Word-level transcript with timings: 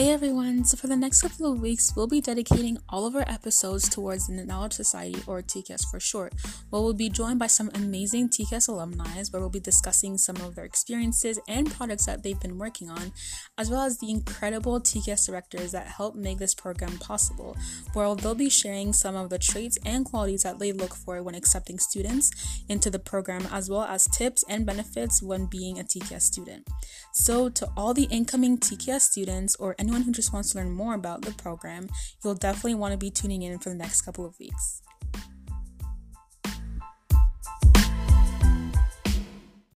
Hey 0.00 0.12
everyone, 0.12 0.64
so 0.64 0.78
for 0.78 0.86
the 0.86 0.96
next 0.96 1.20
couple 1.20 1.52
of 1.52 1.60
weeks, 1.60 1.94
we'll 1.94 2.06
be 2.06 2.22
dedicating 2.22 2.78
all 2.88 3.04
of 3.04 3.14
our 3.14 3.28
episodes 3.28 3.86
towards 3.86 4.28
the 4.28 4.46
Knowledge 4.46 4.72
Society, 4.72 5.22
or 5.26 5.42
TKS 5.42 5.90
for 5.90 6.00
short, 6.00 6.32
where 6.70 6.80
we'll 6.80 6.94
be 6.94 7.10
joined 7.10 7.38
by 7.38 7.48
some 7.48 7.70
amazing 7.74 8.30
TKS 8.30 8.66
alumni, 8.70 9.22
where 9.30 9.40
we'll 9.40 9.50
be 9.50 9.60
discussing 9.60 10.16
some 10.16 10.36
of 10.36 10.54
their 10.54 10.64
experiences 10.64 11.38
and 11.48 11.70
products 11.70 12.06
that 12.06 12.22
they've 12.22 12.40
been 12.40 12.56
working 12.56 12.88
on, 12.88 13.12
as 13.58 13.68
well 13.68 13.82
as 13.82 13.98
the 13.98 14.08
incredible 14.08 14.80
TKS 14.80 15.26
directors 15.26 15.70
that 15.72 15.86
help 15.86 16.14
make 16.14 16.38
this 16.38 16.54
program 16.54 16.96
possible, 16.96 17.54
where 17.92 18.14
they'll 18.14 18.34
be 18.34 18.48
sharing 18.48 18.94
some 18.94 19.16
of 19.16 19.28
the 19.28 19.38
traits 19.38 19.76
and 19.84 20.06
qualities 20.06 20.44
that 20.44 20.58
they 20.58 20.72
look 20.72 20.94
for 20.94 21.22
when 21.22 21.34
accepting 21.34 21.78
students 21.78 22.30
into 22.70 22.88
the 22.88 22.98
program, 22.98 23.46
as 23.52 23.68
well 23.68 23.84
as 23.84 24.06
tips 24.06 24.46
and 24.48 24.64
benefits 24.64 25.22
when 25.22 25.44
being 25.44 25.78
a 25.78 25.84
TKS 25.84 26.22
student. 26.22 26.66
So, 27.12 27.50
to 27.50 27.68
all 27.76 27.92
the 27.92 28.04
incoming 28.04 28.56
TKS 28.56 29.02
students 29.02 29.56
or 29.56 29.74
anyone 29.90 30.04
who 30.04 30.12
just 30.12 30.32
wants 30.32 30.52
to 30.52 30.58
learn 30.58 30.70
more 30.70 30.94
about 30.94 31.22
the 31.22 31.32
program, 31.32 31.88
you'll 32.22 32.34
definitely 32.34 32.76
want 32.76 32.92
to 32.92 32.98
be 32.98 33.10
tuning 33.10 33.42
in 33.42 33.58
for 33.58 33.70
the 33.70 33.74
next 33.74 34.02
couple 34.02 34.24
of 34.24 34.38
weeks. 34.38 34.82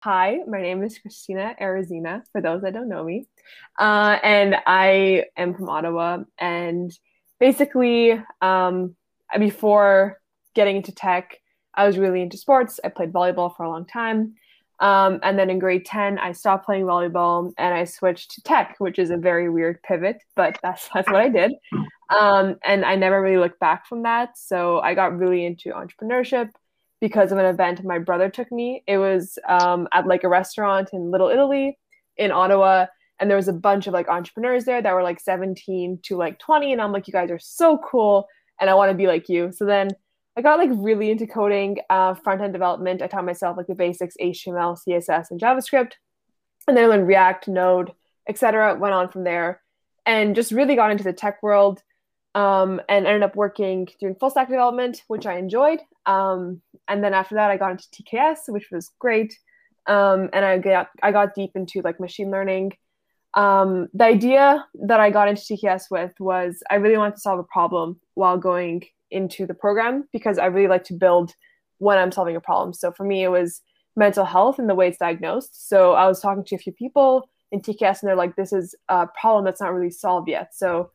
Hi, 0.01 0.41
my 0.47 0.61
name 0.61 0.83
is 0.83 0.99
Christina 0.99 1.55
Arizina, 1.59 2.25
for 2.31 2.43
those 2.43 2.61
that 2.61 2.75
don't 2.75 2.91
know 2.91 3.05
me. 3.05 3.27
Uh, 3.79 4.19
and 4.23 4.57
I 4.67 5.25
am 5.37 5.55
from 5.55 5.71
Ottawa. 5.71 6.25
And 6.39 6.93
basically, 7.41 8.23
um, 8.43 8.95
before 9.39 10.19
getting 10.55 10.77
into 10.77 10.93
tech, 10.93 11.39
I 11.75 11.87
was 11.87 11.97
really 11.97 12.21
into 12.21 12.37
sports. 12.37 12.81
I 12.85 12.89
played 12.89 13.15
volleyball 13.15 13.57
for 13.57 13.63
a 13.63 13.71
long 13.71 13.87
time. 13.87 14.35
Um, 14.83 15.21
and 15.23 15.39
then 15.39 15.49
in 15.49 15.61
grade 15.61 15.87
10, 15.87 16.19
I 16.19 16.33
stopped 16.33 16.67
playing 16.67 16.85
volleyball 16.87 17.53
and 17.57 17.73
I 17.73 17.85
switched 17.85 18.33
to 18.33 18.43
tech, 18.43 18.75
which 18.79 18.99
is 18.99 19.11
a 19.11 19.17
very 19.17 19.49
weird 19.49 19.81
pivot, 19.85 20.21
but 20.35 20.59
that's, 20.61 20.89
that's 20.93 21.09
what 21.09 21.21
I 21.21 21.29
did. 21.29 21.53
Um, 22.19 22.57
and 22.65 22.85
I 22.85 22.97
never 22.97 23.23
really 23.23 23.39
looked 23.39 23.61
back 23.61 23.87
from 23.87 24.03
that. 24.03 24.37
So 24.37 24.81
I 24.81 24.95
got 24.95 25.17
really 25.17 25.47
into 25.47 25.71
entrepreneurship 25.71 26.51
because 27.01 27.31
of 27.31 27.39
an 27.39 27.47
event 27.47 27.85
my 27.85 28.01
brother 28.01 28.29
took 28.29 28.51
me. 28.51 28.83
It 28.89 28.99
was 28.99 29.39
um, 29.49 29.87
at 29.93 30.09
like 30.09 30.25
a 30.25 30.29
restaurant 30.29 30.91
in 30.93 31.13
Little 31.13 31.29
Italy 31.29 31.79
in 32.17 32.33
Ottawa. 32.33 32.87
And 33.21 33.31
there 33.31 33.37
was 33.37 33.49
a 33.49 33.53
bunch 33.53 33.87
of 33.87 33.95
like 33.95 34.09
entrepreneurs 34.09 34.65
there 34.65 34.83
that 34.83 34.93
were 34.93 35.05
like 35.05 35.21
17 35.21 36.01
to 36.03 36.17
like 36.17 36.41
20. 36.41 36.73
And 36.73 36.83
I'm 36.83 36.91
like, 36.91 37.07
you 37.07 37.13
guys 37.13 37.31
are 37.31 37.39
so 37.39 37.79
cool. 37.79 38.27
And 38.61 38.69
I 38.69 38.75
want 38.75 38.91
to 38.91 38.97
be 38.97 39.07
like 39.07 39.29
you. 39.29 39.53
So 39.53 39.65
then 39.65 39.91
I 40.37 40.43
got 40.43 40.59
like 40.59 40.71
really 40.73 41.11
into 41.11 41.27
coding, 41.27 41.79
uh, 41.91 42.15
front 42.15 42.41
end 42.41 42.53
development. 42.53 43.03
I 43.03 43.07
taught 43.07 43.25
myself 43.25 43.57
like 43.57 43.67
the 43.67 43.75
basics, 43.75 44.17
HTML, 44.21 44.79
CSS, 44.83 45.31
and 45.31 45.41
JavaScript, 45.41 45.93
and 46.67 46.77
then 46.77 46.85
I 46.85 46.87
learned 46.87 47.07
React, 47.07 47.49
Node, 47.49 47.93
etc. 48.29 48.77
Went 48.79 48.95
on 48.95 49.11
from 49.11 49.25
there, 49.25 49.61
and 50.07 50.35
just 50.35 50.53
really 50.53 50.75
got 50.75 50.91
into 50.91 51.05
the 51.05 51.13
tech 51.13 51.43
world, 51.43 51.83
um, 52.35 52.81
and 52.89 53.07
ended 53.07 53.23
up 53.23 53.37
working 53.37 53.89
doing 54.01 54.15
full 54.15 54.31
stack 54.31 54.49
development, 54.49 55.03
which 55.09 55.27
I 55.27 55.37
enjoyed. 55.37 55.81
Um, 56.07 56.63
and 56.89 57.05
then 57.05 57.13
after 57.13 57.35
that, 57.35 57.51
I 57.51 57.59
got 57.59 57.73
into 57.73 57.89
TKS, 57.91 58.49
which 58.49 58.71
was 58.71 58.91
great, 58.99 59.39
um, 59.87 60.31
and 60.33 60.45
I 60.45 60.59
got 60.59 60.89
I 61.03 61.13
got 61.13 61.35
deep 61.35 61.51
into 61.57 61.83
like 61.83 62.01
machine 62.01 62.31
learning. 62.31 62.73
Um, 63.35 63.89
the 63.93 64.05
idea 64.05 64.65
that 64.75 65.01
I 65.01 65.11
got 65.11 65.29
into 65.29 65.43
TKS 65.43 65.91
with 65.91 66.13
was 66.19 66.63
I 66.71 66.77
really 66.77 66.97
wanted 66.97 67.17
to 67.17 67.21
solve 67.21 67.39
a 67.39 67.45
problem 67.45 68.01
while 68.15 68.39
going 68.39 68.85
into 69.13 69.47
the 69.47 69.55
program 69.55 70.09
because 70.13 70.39
I 70.39 70.47
really 70.47 70.69
like 70.69 70.85
to 70.85 70.95
build 70.95 71.35
when 71.79 71.99
I'm 71.99 72.13
solving 72.13 72.37
a 72.37 72.41
problem. 72.41 72.73
So 72.73 72.93
for 72.93 73.05
me, 73.05 73.25
it 73.25 73.29
was 73.29 73.61
mental 73.97 74.25
health 74.25 74.59
and 74.59 74.69
the 74.69 74.75
way 74.75 74.89
it's 74.89 74.99
diagnosed. 74.99 75.69
So 75.69 75.93
I 75.93 76.07
was 76.07 76.21
talking 76.21 76.45
to 76.45 76.55
a 76.55 76.59
few 76.59 76.73
people 76.73 77.29
in 77.51 77.61
TKS 77.61 78.01
and 78.01 78.09
they're 78.09 78.17
like, 78.17 78.37
this 78.37 78.53
is 78.53 78.75
a 78.89 79.07
problem 79.21 79.45
that's 79.45 79.61
not 79.61 79.75
really 79.75 79.91
solved 79.91 80.29
yet. 80.29 80.55
So 80.55 80.91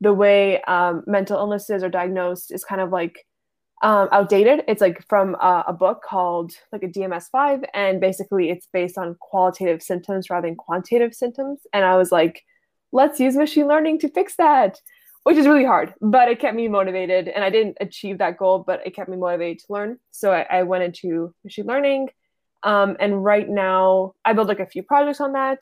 the 0.00 0.14
way 0.14 0.62
um, 0.62 1.02
mental 1.06 1.38
illnesses 1.38 1.82
are 1.82 1.88
diagnosed 1.88 2.52
is 2.52 2.64
kind 2.64 2.80
of 2.80 2.90
like 2.90 3.26
um, 3.82 4.08
outdated. 4.10 4.64
It's 4.66 4.80
like 4.80 5.04
from 5.08 5.34
a, 5.36 5.64
a 5.68 5.72
book 5.72 6.02
called 6.02 6.52
like 6.72 6.82
a 6.82 6.88
DMS5, 6.88 7.64
and 7.74 8.00
basically 8.00 8.50
it's 8.50 8.68
based 8.72 8.98
on 8.98 9.16
qualitative 9.20 9.82
symptoms 9.82 10.30
rather 10.30 10.48
than 10.48 10.56
quantitative 10.56 11.14
symptoms. 11.14 11.60
And 11.72 11.84
I 11.84 11.96
was 11.96 12.10
like, 12.10 12.42
let's 12.92 13.20
use 13.20 13.36
machine 13.36 13.68
learning 13.68 13.98
to 14.00 14.08
fix 14.08 14.36
that 14.36 14.80
which 15.24 15.36
is 15.36 15.46
really 15.46 15.64
hard, 15.64 15.94
but 16.00 16.28
it 16.28 16.40
kept 16.40 16.56
me 16.56 16.68
motivated. 16.68 17.28
And 17.28 17.44
I 17.44 17.50
didn't 17.50 17.76
achieve 17.80 18.18
that 18.18 18.38
goal, 18.38 18.64
but 18.66 18.86
it 18.86 18.94
kept 18.94 19.08
me 19.08 19.16
motivated 19.16 19.58
to 19.60 19.72
learn. 19.72 19.98
So 20.10 20.32
I, 20.32 20.46
I 20.50 20.62
went 20.62 20.84
into 20.84 21.34
machine 21.44 21.66
learning. 21.66 22.08
Um, 22.62 22.96
and 22.98 23.22
right 23.22 23.48
now, 23.48 24.14
I 24.24 24.32
build 24.32 24.48
like 24.48 24.60
a 24.60 24.66
few 24.66 24.82
projects 24.82 25.20
on 25.20 25.32
that, 25.32 25.60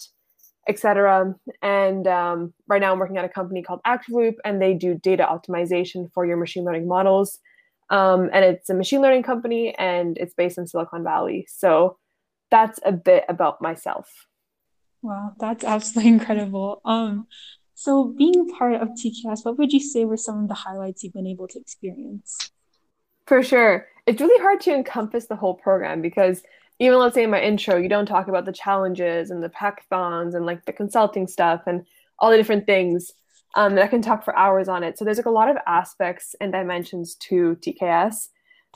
etc. 0.68 1.34
And 1.62 2.06
um, 2.06 2.54
right 2.66 2.80
now, 2.80 2.92
I'm 2.92 2.98
working 2.98 3.18
at 3.18 3.24
a 3.24 3.28
company 3.28 3.62
called 3.62 3.80
ActiveLoop, 3.86 4.36
and 4.44 4.60
they 4.60 4.74
do 4.74 4.94
data 4.94 5.26
optimization 5.28 6.10
for 6.12 6.24
your 6.24 6.36
machine 6.36 6.64
learning 6.64 6.88
models. 6.88 7.38
Um, 7.90 8.30
and 8.32 8.44
it's 8.44 8.70
a 8.70 8.74
machine 8.74 9.00
learning 9.02 9.22
company, 9.22 9.74
and 9.76 10.16
it's 10.18 10.34
based 10.34 10.58
in 10.58 10.66
Silicon 10.66 11.04
Valley. 11.04 11.46
So 11.48 11.98
that's 12.50 12.80
a 12.84 12.92
bit 12.92 13.24
about 13.28 13.60
myself. 13.60 14.08
Wow, 15.02 15.32
that's 15.38 15.64
absolutely 15.64 16.10
incredible. 16.14 16.80
Um, 16.84 17.26
so, 17.78 18.04
being 18.04 18.48
part 18.48 18.81
of 18.81 18.88
TKS, 18.88 19.44
what 19.44 19.59
would 19.59 19.70
you 19.70 19.81
say 19.81 20.06
were 20.06 20.16
some 20.16 20.42
of 20.42 20.48
the 20.48 20.54
highlights 20.54 21.04
you've 21.04 21.12
been 21.12 21.26
able 21.26 21.47
to 21.48 21.60
experience? 21.60 22.50
For 23.26 23.42
sure. 23.42 23.87
It's 24.06 24.19
really 24.19 24.42
hard 24.42 24.62
to 24.62 24.75
encompass 24.75 25.26
the 25.26 25.37
whole 25.37 25.53
program 25.53 26.00
because 26.00 26.42
even 26.78 26.98
let's 26.98 27.15
say 27.15 27.25
in 27.25 27.31
my 27.31 27.42
intro, 27.42 27.76
you 27.76 27.91
don't 27.91 28.06
talk 28.06 28.28
about 28.28 28.47
the 28.47 28.53
challenges 28.53 29.31
and 29.31 29.44
the 29.44 29.50
hackathons 29.50 30.34
and 30.34 30.47
like 30.47 30.65
the 30.65 30.72
consulting 30.72 31.26
stuff 31.26 31.65
and 31.66 31.84
all 32.19 32.31
the 32.31 32.38
different 32.38 32.65
things. 32.65 33.12
Um, 33.56 33.78
I 33.78 33.88
can 33.88 34.00
talk 34.00 34.25
for 34.25 34.34
hours 34.34 34.69
on 34.69 34.82
it. 34.82 34.97
So 34.97 35.04
there's 35.04 35.19
like 35.19 35.26
a 35.26 35.31
lot 35.31 35.50
of 35.50 35.59
aspects 35.66 36.34
and 36.41 36.53
dimensions 36.53 37.15
to 37.28 37.56
TKS. 37.56 38.28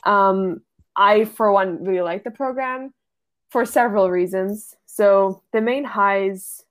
Um, 0.05 0.60
I, 0.94 1.25
for 1.25 1.50
one, 1.53 1.84
really 1.84 2.03
like 2.03 2.22
the 2.22 2.31
program 2.31 2.93
for 3.49 3.65
several 3.65 4.10
reasons. 4.10 4.75
So 4.84 5.43
the 5.55 5.62
main 5.62 5.84
highs 5.84 6.62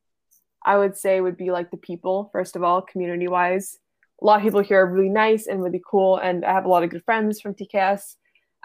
I 0.69 0.77
would 0.77 0.95
say 0.95 1.19
would 1.19 1.35
be 1.35 1.49
like 1.49 1.71
the 1.71 1.77
people, 1.77 2.29
first 2.31 2.55
of 2.55 2.61
all, 2.61 2.83
community 2.83 3.27
wise. 3.27 3.79
A 4.21 4.25
lot 4.25 4.37
of 4.37 4.43
people 4.43 4.59
here 4.59 4.81
are 4.81 4.85
really 4.85 5.09
nice 5.09 5.47
and 5.47 5.63
really 5.63 5.81
cool, 5.89 6.17
and 6.17 6.45
I 6.45 6.53
have 6.53 6.65
a 6.65 6.69
lot 6.69 6.83
of 6.83 6.91
good 6.91 7.03
friends 7.03 7.41
from 7.41 7.55
TKS 7.55 8.15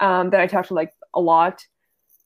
um, 0.03 0.29
that 0.29 0.41
I 0.43 0.47
talk 0.47 0.67
to 0.67 0.75
like 0.75 0.93
a 1.15 1.21
lot. 1.21 1.65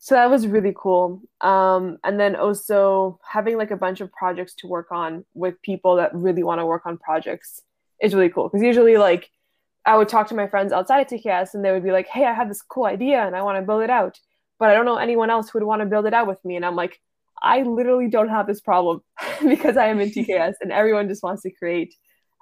So 0.00 0.16
that 0.16 0.30
was 0.30 0.48
really 0.48 0.74
cool. 0.76 1.22
Um, 1.42 1.98
and 2.02 2.18
then 2.18 2.34
also 2.34 3.20
having 3.24 3.56
like 3.56 3.70
a 3.70 3.76
bunch 3.76 4.00
of 4.00 4.10
projects 4.10 4.54
to 4.56 4.66
work 4.66 4.88
on 4.90 5.24
with 5.34 5.62
people 5.62 5.94
that 5.96 6.12
really 6.12 6.42
want 6.42 6.58
to 6.58 6.66
work 6.66 6.84
on 6.84 6.98
projects 6.98 7.62
is 8.02 8.14
really 8.14 8.30
cool. 8.30 8.48
Because 8.48 8.64
usually, 8.64 8.96
like, 8.96 9.30
I 9.86 9.96
would 9.96 10.08
talk 10.08 10.26
to 10.28 10.34
my 10.34 10.48
friends 10.48 10.72
outside 10.72 11.02
of 11.02 11.06
TKS 11.06 11.54
and 11.54 11.64
they 11.64 11.70
would 11.70 11.84
be 11.84 11.92
like, 11.92 12.08
hey, 12.08 12.24
I 12.24 12.32
have 12.32 12.48
this 12.48 12.62
cool 12.62 12.86
idea 12.86 13.24
and 13.24 13.36
I 13.36 13.42
want 13.42 13.58
to 13.58 13.62
build 13.62 13.82
it 13.82 13.90
out. 13.90 14.18
But 14.58 14.70
I 14.70 14.74
don't 14.74 14.86
know 14.86 14.96
anyone 14.96 15.30
else 15.30 15.50
who 15.50 15.60
would 15.60 15.66
want 15.66 15.82
to 15.82 15.86
build 15.86 16.06
it 16.06 16.14
out 16.14 16.26
with 16.26 16.44
me. 16.44 16.56
And 16.56 16.66
I'm 16.66 16.74
like, 16.74 17.00
I 17.42 17.62
literally 17.62 18.08
don't 18.08 18.28
have 18.28 18.46
this 18.46 18.60
problem 18.60 19.00
because 19.46 19.76
I 19.76 19.86
am 19.86 20.00
in 20.00 20.10
TKS 20.10 20.54
and 20.60 20.72
everyone 20.72 21.08
just 21.08 21.22
wants 21.22 21.42
to 21.42 21.50
create. 21.50 21.94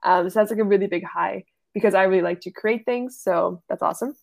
Um, 0.05 0.31
so 0.31 0.41
that's 0.41 0.51
like 0.51 0.61
a 0.61 0.65
really 0.65 0.87
big 0.87 1.05
high 1.05 1.45
because 1.75 1.95
I 1.95 2.05
really 2.05 2.23
like 2.23 2.41
to 2.43 2.51
create 2.51 2.85
things. 2.85 3.21
So 3.21 3.63
that's 3.69 3.83
awesome. 3.83 4.15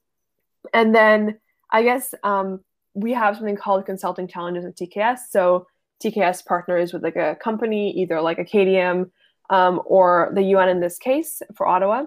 And 0.73 0.95
then 0.95 1.39
I 1.71 1.83
guess 1.83 2.13
um, 2.23 2.61
we 2.93 3.13
have 3.13 3.35
something 3.35 3.57
called 3.57 3.85
consulting 3.85 4.27
challenges 4.27 4.65
at 4.65 4.75
TKS. 4.75 5.19
So 5.29 5.67
TKS 6.03 6.45
partners 6.45 6.93
with 6.93 7.03
like 7.03 7.15
a 7.15 7.35
company, 7.35 7.91
either 7.91 8.21
like 8.21 8.39
Acadium 8.39 9.11
um, 9.49 9.81
or 9.85 10.31
the 10.33 10.43
UN 10.43 10.69
in 10.69 10.79
this 10.79 10.97
case 10.97 11.41
for 11.55 11.67
Ottawa. 11.67 12.05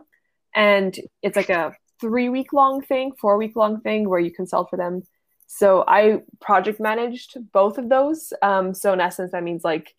And 0.55 0.99
it's 1.23 1.37
like 1.37 1.51
a 1.51 1.75
three 2.01 2.29
week 2.29 2.53
long 2.53 2.83
thing, 2.83 3.13
four 3.21 3.37
week 3.37 3.57
long 3.57 3.81
thing 3.81 4.09
where 4.09 4.21
you 4.21 4.33
consult 4.33 4.71
for 4.71 4.77
them 4.77 5.03
so 5.47 5.85
I 5.87 6.23
project 6.41 6.81
managed 6.81 7.37
both 7.53 7.79
of 7.79 7.89
those. 7.89 8.33
Um, 8.43 8.75
so 8.75 8.93
in 8.93 9.01
essence, 9.01 9.33
that 9.33 9.45
means 9.45 9.65
like 9.65 9.95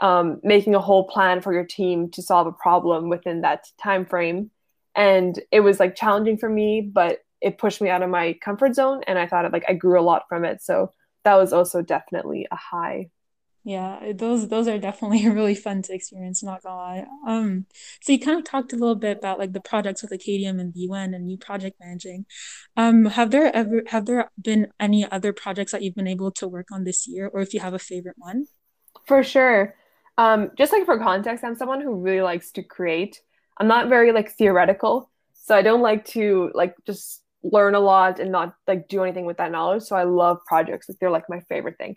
um, 0.00 0.40
making 0.42 0.74
a 0.74 0.80
whole 0.80 1.04
plan 1.06 1.40
for 1.40 1.52
your 1.52 1.64
team 1.64 2.10
to 2.10 2.22
solve 2.22 2.46
a 2.46 2.52
problem 2.52 3.08
within 3.08 3.42
that 3.42 3.66
time 3.80 4.06
frame. 4.06 4.50
And 4.94 5.38
it 5.52 5.60
was 5.60 5.78
like 5.78 5.94
challenging 5.94 6.38
for 6.38 6.48
me, 6.48 6.80
but 6.80 7.20
it 7.40 7.58
pushed 7.58 7.80
me 7.80 7.88
out 7.88 8.02
of 8.02 8.10
my 8.10 8.32
comfort 8.40 8.74
zone, 8.74 9.02
and 9.06 9.18
I 9.18 9.26
thought 9.26 9.44
it, 9.44 9.52
like 9.52 9.64
I 9.68 9.74
grew 9.74 10.00
a 10.00 10.02
lot 10.02 10.24
from 10.28 10.44
it. 10.44 10.60
So 10.60 10.92
that 11.24 11.36
was 11.36 11.52
also 11.52 11.82
definitely 11.82 12.48
a 12.50 12.56
high 12.56 13.10
yeah, 13.64 14.12
those 14.14 14.48
those 14.48 14.68
are 14.68 14.78
definitely 14.78 15.28
really 15.30 15.54
fun 15.54 15.82
to 15.82 15.94
experience, 15.94 16.42
not 16.42 16.62
gonna 16.62 16.76
lie. 16.76 17.06
Um, 17.26 17.66
so 18.02 18.12
you 18.12 18.20
kind 18.20 18.38
of 18.38 18.44
talked 18.44 18.72
a 18.72 18.76
little 18.76 18.94
bit 18.94 19.18
about 19.18 19.38
like 19.38 19.52
the 19.52 19.60
projects 19.60 20.02
with 20.02 20.12
Acadium 20.12 20.58
and 20.58 20.72
the 20.72 20.80
UN 20.80 21.14
and 21.14 21.30
you 21.30 21.36
project 21.38 21.78
managing. 21.80 22.26
Um, 22.76 23.06
have 23.06 23.30
there 23.30 23.54
ever 23.54 23.82
have 23.88 24.06
there 24.06 24.30
been 24.40 24.68
any 24.80 25.10
other 25.10 25.32
projects 25.32 25.72
that 25.72 25.82
you've 25.82 25.94
been 25.96 26.06
able 26.08 26.30
to 26.32 26.48
work 26.48 26.68
on 26.72 26.84
this 26.84 27.06
year, 27.08 27.28
or 27.32 27.40
if 27.40 27.52
you 27.54 27.60
have 27.60 27.74
a 27.74 27.78
favorite 27.78 28.16
one? 28.18 28.46
For 29.06 29.22
sure. 29.22 29.74
Um, 30.16 30.50
just 30.56 30.72
like 30.72 30.84
for 30.84 30.98
context, 30.98 31.44
I'm 31.44 31.54
someone 31.54 31.80
who 31.80 31.94
really 31.94 32.22
likes 32.22 32.50
to 32.52 32.62
create. 32.62 33.20
I'm 33.58 33.68
not 33.68 33.88
very 33.88 34.12
like 34.12 34.30
theoretical, 34.32 35.10
so 35.34 35.54
I 35.56 35.62
don't 35.62 35.82
like 35.82 36.04
to 36.06 36.50
like 36.54 36.74
just 36.86 37.22
learn 37.42 37.74
a 37.74 37.80
lot 37.80 38.18
and 38.20 38.32
not 38.32 38.54
like 38.66 38.88
do 38.88 39.02
anything 39.02 39.24
with 39.24 39.36
that 39.38 39.52
knowledge. 39.52 39.82
So 39.84 39.96
I 39.96 40.04
love 40.04 40.38
projects. 40.46 40.88
Like 40.88 40.98
they're 40.98 41.10
like 41.10 41.28
my 41.28 41.40
favorite 41.48 41.78
thing. 41.78 41.96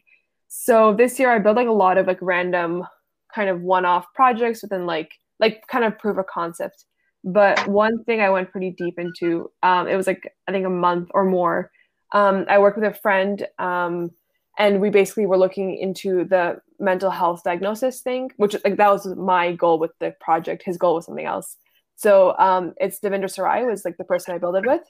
So 0.53 0.93
this 0.93 1.17
year 1.17 1.31
I 1.31 1.39
built 1.39 1.55
like 1.55 1.69
a 1.69 1.71
lot 1.71 1.97
of 1.97 2.07
like 2.07 2.17
random 2.19 2.85
kind 3.33 3.49
of 3.49 3.61
one-off 3.61 4.05
projects 4.13 4.61
within 4.61 4.85
like 4.85 5.13
like 5.39 5.65
kind 5.67 5.85
of 5.85 5.97
proof 5.97 6.17
of 6.17 6.27
concept. 6.27 6.83
But 7.23 7.65
one 7.69 8.03
thing 8.03 8.19
I 8.19 8.29
went 8.29 8.51
pretty 8.51 8.71
deep 8.77 8.99
into, 8.99 9.49
um, 9.63 9.87
it 9.87 9.95
was 9.95 10.07
like 10.07 10.21
I 10.49 10.51
think 10.51 10.65
a 10.65 10.69
month 10.69 11.07
or 11.13 11.23
more. 11.23 11.71
Um, 12.11 12.45
I 12.49 12.59
worked 12.59 12.77
with 12.77 12.93
a 12.93 12.93
friend, 12.93 13.47
um, 13.59 14.11
and 14.59 14.81
we 14.81 14.89
basically 14.89 15.25
were 15.25 15.37
looking 15.37 15.77
into 15.77 16.25
the 16.25 16.57
mental 16.79 17.11
health 17.11 17.43
diagnosis 17.45 18.01
thing, 18.01 18.29
which 18.35 18.53
like 18.65 18.75
that 18.75 18.91
was 18.91 19.07
my 19.15 19.53
goal 19.53 19.79
with 19.79 19.91
the 20.01 20.13
project. 20.19 20.63
His 20.65 20.77
goal 20.77 20.95
was 20.95 21.05
something 21.05 21.25
else. 21.25 21.55
So 21.95 22.35
um, 22.37 22.73
it's 22.75 22.99
Devinder 22.99 23.31
Sarai 23.31 23.63
was 23.65 23.85
like 23.85 23.95
the 23.95 24.03
person 24.03 24.35
I 24.35 24.37
built 24.37 24.57
it 24.57 24.67
with. 24.67 24.83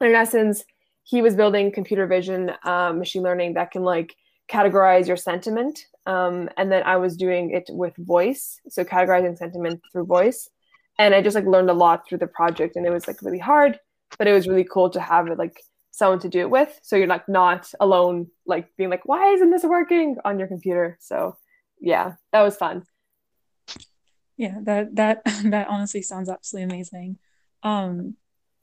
And 0.00 0.08
in 0.08 0.16
essence, 0.16 0.64
he 1.02 1.20
was 1.20 1.36
building 1.36 1.70
computer 1.70 2.06
vision, 2.06 2.52
um, 2.64 2.98
machine 2.98 3.22
learning 3.22 3.52
that 3.54 3.70
can 3.70 3.82
like 3.82 4.16
categorize 4.48 5.06
your 5.06 5.16
sentiment. 5.16 5.86
Um, 6.06 6.48
and 6.56 6.70
then 6.70 6.82
I 6.84 6.96
was 6.96 7.16
doing 7.16 7.50
it 7.50 7.68
with 7.68 7.94
voice, 7.96 8.60
so 8.68 8.84
categorizing 8.84 9.36
sentiment 9.38 9.80
through 9.92 10.06
voice. 10.06 10.48
And 10.98 11.14
I 11.14 11.22
just 11.22 11.34
like 11.34 11.46
learned 11.46 11.70
a 11.70 11.74
lot 11.74 12.06
through 12.06 12.18
the 12.18 12.26
project, 12.26 12.76
and 12.76 12.86
it 12.86 12.90
was 12.90 13.06
like 13.06 13.22
really 13.22 13.38
hard, 13.38 13.78
but 14.18 14.26
it 14.26 14.32
was 14.32 14.48
really 14.48 14.64
cool 14.64 14.90
to 14.90 15.00
have 15.00 15.28
it 15.28 15.38
like 15.38 15.56
someone 15.90 16.18
to 16.20 16.28
do 16.28 16.40
it 16.40 16.50
with, 16.50 16.78
so 16.82 16.96
you're 16.96 17.06
like 17.06 17.28
not 17.28 17.70
alone, 17.78 18.26
like 18.46 18.74
being 18.76 18.90
like, 18.90 19.06
why 19.06 19.32
isn't 19.32 19.50
this 19.50 19.62
working 19.62 20.16
on 20.24 20.38
your 20.38 20.48
computer? 20.48 20.98
So 21.00 21.36
yeah, 21.80 22.14
that 22.32 22.42
was 22.42 22.56
fun. 22.56 22.84
Yeah, 24.36 24.56
that 24.62 24.96
that 24.96 25.22
that 25.44 25.68
honestly 25.68 26.02
sounds 26.02 26.28
absolutely 26.28 26.74
amazing. 26.74 27.18
Um, 27.62 28.16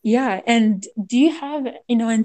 yeah, 0.03 0.41
and 0.45 0.85
do 1.05 1.17
you 1.17 1.31
have 1.31 1.67
you 1.87 1.95
know 1.95 2.09
in 2.09 2.23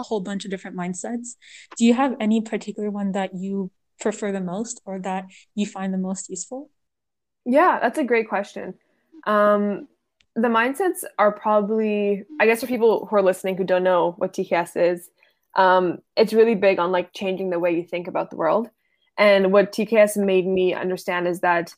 a 0.00 0.02
whole 0.02 0.20
bunch 0.20 0.44
of 0.44 0.50
different 0.50 0.76
mindsets? 0.76 1.36
Do 1.76 1.84
you 1.84 1.94
have 1.94 2.16
any 2.20 2.40
particular 2.40 2.90
one 2.90 3.12
that 3.12 3.34
you 3.34 3.70
prefer 4.00 4.32
the 4.32 4.40
most 4.40 4.80
or 4.84 4.98
that 5.00 5.26
you 5.54 5.66
find 5.66 5.94
the 5.94 5.98
most 5.98 6.28
useful? 6.28 6.70
Yeah, 7.44 7.78
that's 7.80 7.98
a 7.98 8.04
great 8.04 8.28
question. 8.28 8.74
Um, 9.26 9.88
the 10.34 10.48
mindsets 10.48 11.04
are 11.18 11.32
probably, 11.32 12.24
I 12.40 12.46
guess, 12.46 12.60
for 12.60 12.66
people 12.66 13.06
who 13.06 13.16
are 13.16 13.22
listening 13.22 13.56
who 13.56 13.64
don't 13.64 13.84
know 13.84 14.14
what 14.18 14.32
TKS 14.32 14.92
is, 14.92 15.10
um, 15.56 15.98
it's 16.16 16.32
really 16.32 16.54
big 16.54 16.78
on 16.78 16.92
like 16.92 17.12
changing 17.12 17.50
the 17.50 17.58
way 17.58 17.74
you 17.74 17.84
think 17.84 18.08
about 18.08 18.30
the 18.30 18.36
world. 18.36 18.70
And 19.18 19.52
what 19.52 19.72
TKS 19.72 20.16
made 20.16 20.46
me 20.46 20.72
understand 20.72 21.26
is 21.26 21.40
that 21.40 21.74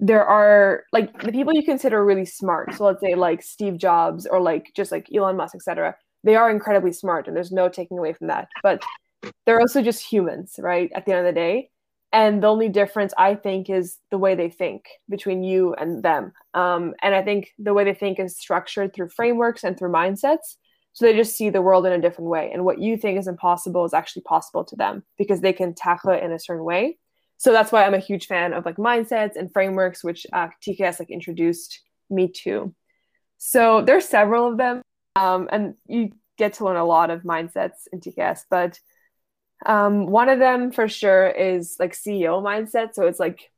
there 0.00 0.24
are 0.24 0.84
like 0.92 1.22
the 1.22 1.30
people 1.30 1.52
you 1.54 1.62
consider 1.62 2.04
really 2.04 2.24
smart. 2.24 2.74
So 2.74 2.84
let's 2.84 3.00
say 3.00 3.14
like 3.14 3.42
Steve 3.42 3.78
Jobs 3.78 4.26
or 4.26 4.40
like 4.40 4.72
just 4.74 4.90
like 4.90 5.08
Elon 5.14 5.36
Musk, 5.36 5.54
etc. 5.54 5.94
They 6.24 6.36
are 6.36 6.50
incredibly 6.50 6.92
smart, 6.92 7.26
and 7.26 7.36
there's 7.36 7.52
no 7.52 7.68
taking 7.68 7.98
away 7.98 8.12
from 8.12 8.28
that. 8.28 8.48
But 8.62 8.82
they're 9.46 9.60
also 9.60 9.82
just 9.82 10.02
humans, 10.02 10.54
right? 10.58 10.90
At 10.94 11.04
the 11.04 11.12
end 11.12 11.26
of 11.26 11.34
the 11.34 11.38
day, 11.38 11.70
and 12.12 12.42
the 12.42 12.48
only 12.48 12.68
difference 12.68 13.14
i 13.16 13.34
think 13.34 13.70
is 13.70 13.98
the 14.10 14.18
way 14.18 14.34
they 14.34 14.50
think 14.50 14.84
between 15.08 15.42
you 15.42 15.74
and 15.74 16.02
them. 16.02 16.32
Um, 16.54 16.94
and 17.02 17.14
i 17.14 17.22
think 17.22 17.52
the 17.58 17.74
way 17.74 17.84
they 17.84 17.94
think 17.94 18.20
is 18.20 18.36
structured 18.36 18.94
through 18.94 19.08
frameworks 19.08 19.64
and 19.64 19.76
through 19.76 19.92
mindsets. 19.92 20.56
So 20.92 21.06
they 21.06 21.16
just 21.16 21.36
see 21.36 21.48
the 21.48 21.62
world 21.62 21.86
in 21.86 21.92
a 21.94 22.00
different 22.00 22.28
way. 22.28 22.50
And 22.52 22.66
what 22.66 22.78
you 22.78 22.98
think 22.98 23.18
is 23.18 23.26
impossible 23.26 23.86
is 23.86 23.94
actually 23.94 24.22
possible 24.22 24.62
to 24.64 24.76
them 24.76 25.02
because 25.16 25.40
they 25.40 25.54
can 25.54 25.74
tackle 25.74 26.10
it 26.10 26.22
in 26.22 26.32
a 26.32 26.38
certain 26.38 26.64
way. 26.64 26.98
So 27.38 27.50
that's 27.50 27.72
why 27.72 27.84
i'm 27.84 27.94
a 27.94 27.98
huge 27.98 28.26
fan 28.26 28.52
of 28.52 28.66
like 28.66 28.76
mindsets 28.76 29.36
and 29.36 29.52
frameworks 29.52 30.04
which 30.04 30.26
uh, 30.32 30.48
tks 30.64 31.00
like 31.00 31.10
introduced 31.10 31.80
me 32.10 32.28
to. 32.44 32.74
So 33.38 33.82
there's 33.82 34.06
several 34.06 34.46
of 34.46 34.58
them 34.58 34.82
um, 35.16 35.48
and 35.52 35.74
you 35.86 36.10
get 36.38 36.54
to 36.54 36.64
learn 36.64 36.76
a 36.76 36.84
lot 36.84 37.10
of 37.10 37.22
mindsets 37.22 37.86
in 37.92 38.00
tks 38.00 38.44
but 38.50 38.78
um, 39.66 40.06
one 40.06 40.28
of 40.28 40.38
them 40.38 40.72
for 40.72 40.88
sure 40.88 41.28
is 41.28 41.76
like 41.78 41.92
CEO 41.92 42.42
mindset. 42.42 42.94
So 42.94 43.06
it's 43.06 43.20
like 43.20 43.50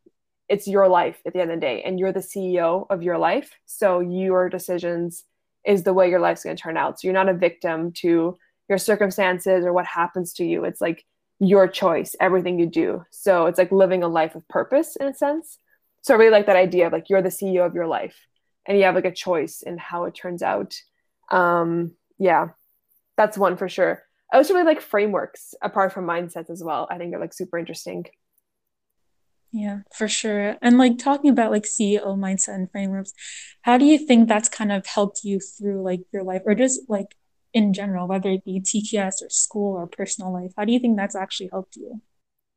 it's 0.49 0.69
your 0.69 0.89
life 0.89 1.21
at 1.27 1.33
the 1.33 1.41
end 1.41 1.51
of 1.51 1.57
the 1.57 1.61
day, 1.61 1.83
and 1.83 1.99
you're 1.99 2.13
the 2.13 2.21
CEO 2.21 2.87
of 2.91 3.03
your 3.03 3.19
life. 3.19 3.53
So 3.67 4.01
your 4.01 4.49
decisions 4.49 5.25
is 5.65 5.83
the 5.83 5.95
way 5.95 6.11
your 6.11 6.21
life's 6.21 6.45
going 6.45 6.57
to 6.57 6.63
turn 6.63 6.77
out. 6.77 7.01
So 7.01 7.07
you're 7.07 7.15
not 7.15 7.31
a 7.31 7.35
victim 7.35 7.93
to 7.93 8.37
your 8.69 8.79
circumstances 8.79 9.65
or 9.65 9.73
what 9.73 9.87
happens 9.87 10.35
to 10.35 10.45
you. 10.45 10.65
It's 10.65 10.81
like 10.81 11.05
your 11.41 11.67
choice, 11.67 12.15
everything 12.21 12.59
you 12.59 12.67
do. 12.67 13.05
So 13.11 13.47
it's 13.47 13.59
like 13.59 13.73
living 13.73 14.03
a 14.03 14.09
life 14.09 14.35
of 14.35 14.47
purpose 14.49 14.97
in 14.97 15.07
a 15.07 15.15
sense. 15.15 15.59
So 16.03 16.15
I 16.15 16.19
really 16.19 16.31
like 16.31 16.47
that 16.47 16.57
idea 16.57 16.87
of 16.87 16.93
like 16.93 17.09
you're 17.09 17.23
the 17.23 17.31
CEO 17.31 17.65
of 17.65 17.75
your 17.75 17.87
life 17.87 18.27
and 18.67 18.77
you 18.77 18.85
have 18.85 18.95
like 18.95 19.07
a 19.07 19.13
choice 19.13 19.63
in 19.63 19.79
how 19.79 20.05
it 20.05 20.15
turns 20.15 20.43
out. 20.43 20.75
Um, 21.31 21.93
yeah, 22.19 22.49
that's 23.17 23.39
one 23.39 23.57
for 23.57 23.69
sure. 23.69 24.03
I 24.33 24.39
also 24.39 24.55
really 24.55 24.67
like 24.67 24.81
frameworks 24.81 25.55
apart 25.63 25.93
from 25.93 26.07
mindsets 26.07 26.51
as 26.51 26.63
well. 26.63 26.89
I 26.91 26.99
think 26.99 27.11
they're 27.11 27.21
like 27.21 27.35
super 27.35 27.59
interesting. 27.59 28.07
Yeah, 29.53 29.81
for 29.95 30.09
sure. 30.09 30.57
And 30.61 30.79
like 30.79 30.99
talking 30.99 31.31
about 31.31 31.53
like 31.53 31.63
CEO 31.63 32.19
mindset 32.19 32.57
and 32.57 32.71
frameworks, 32.73 33.13
how 33.63 33.79
do 33.79 33.85
you 33.85 33.99
think 33.99 34.29
that's 34.29 34.49
kind 34.49 34.73
of 34.73 34.85
helped 34.85 35.23
you 35.23 35.39
through 35.39 35.83
like 35.83 36.01
your 36.13 36.25
life 36.25 36.43
or 36.45 36.57
just 36.57 36.81
like 36.89 37.15
in 37.53 37.73
general, 37.73 38.09
whether 38.09 38.31
it 38.31 38.45
be 38.45 38.61
TKS 38.61 39.23
or 39.23 39.31
school 39.31 39.77
or 39.77 39.87
personal 39.87 40.33
life? 40.33 40.51
How 40.57 40.65
do 40.65 40.73
you 40.73 40.81
think 40.81 40.97
that's 40.97 41.15
actually 41.15 41.51
helped 41.53 41.77
you? 41.77 42.03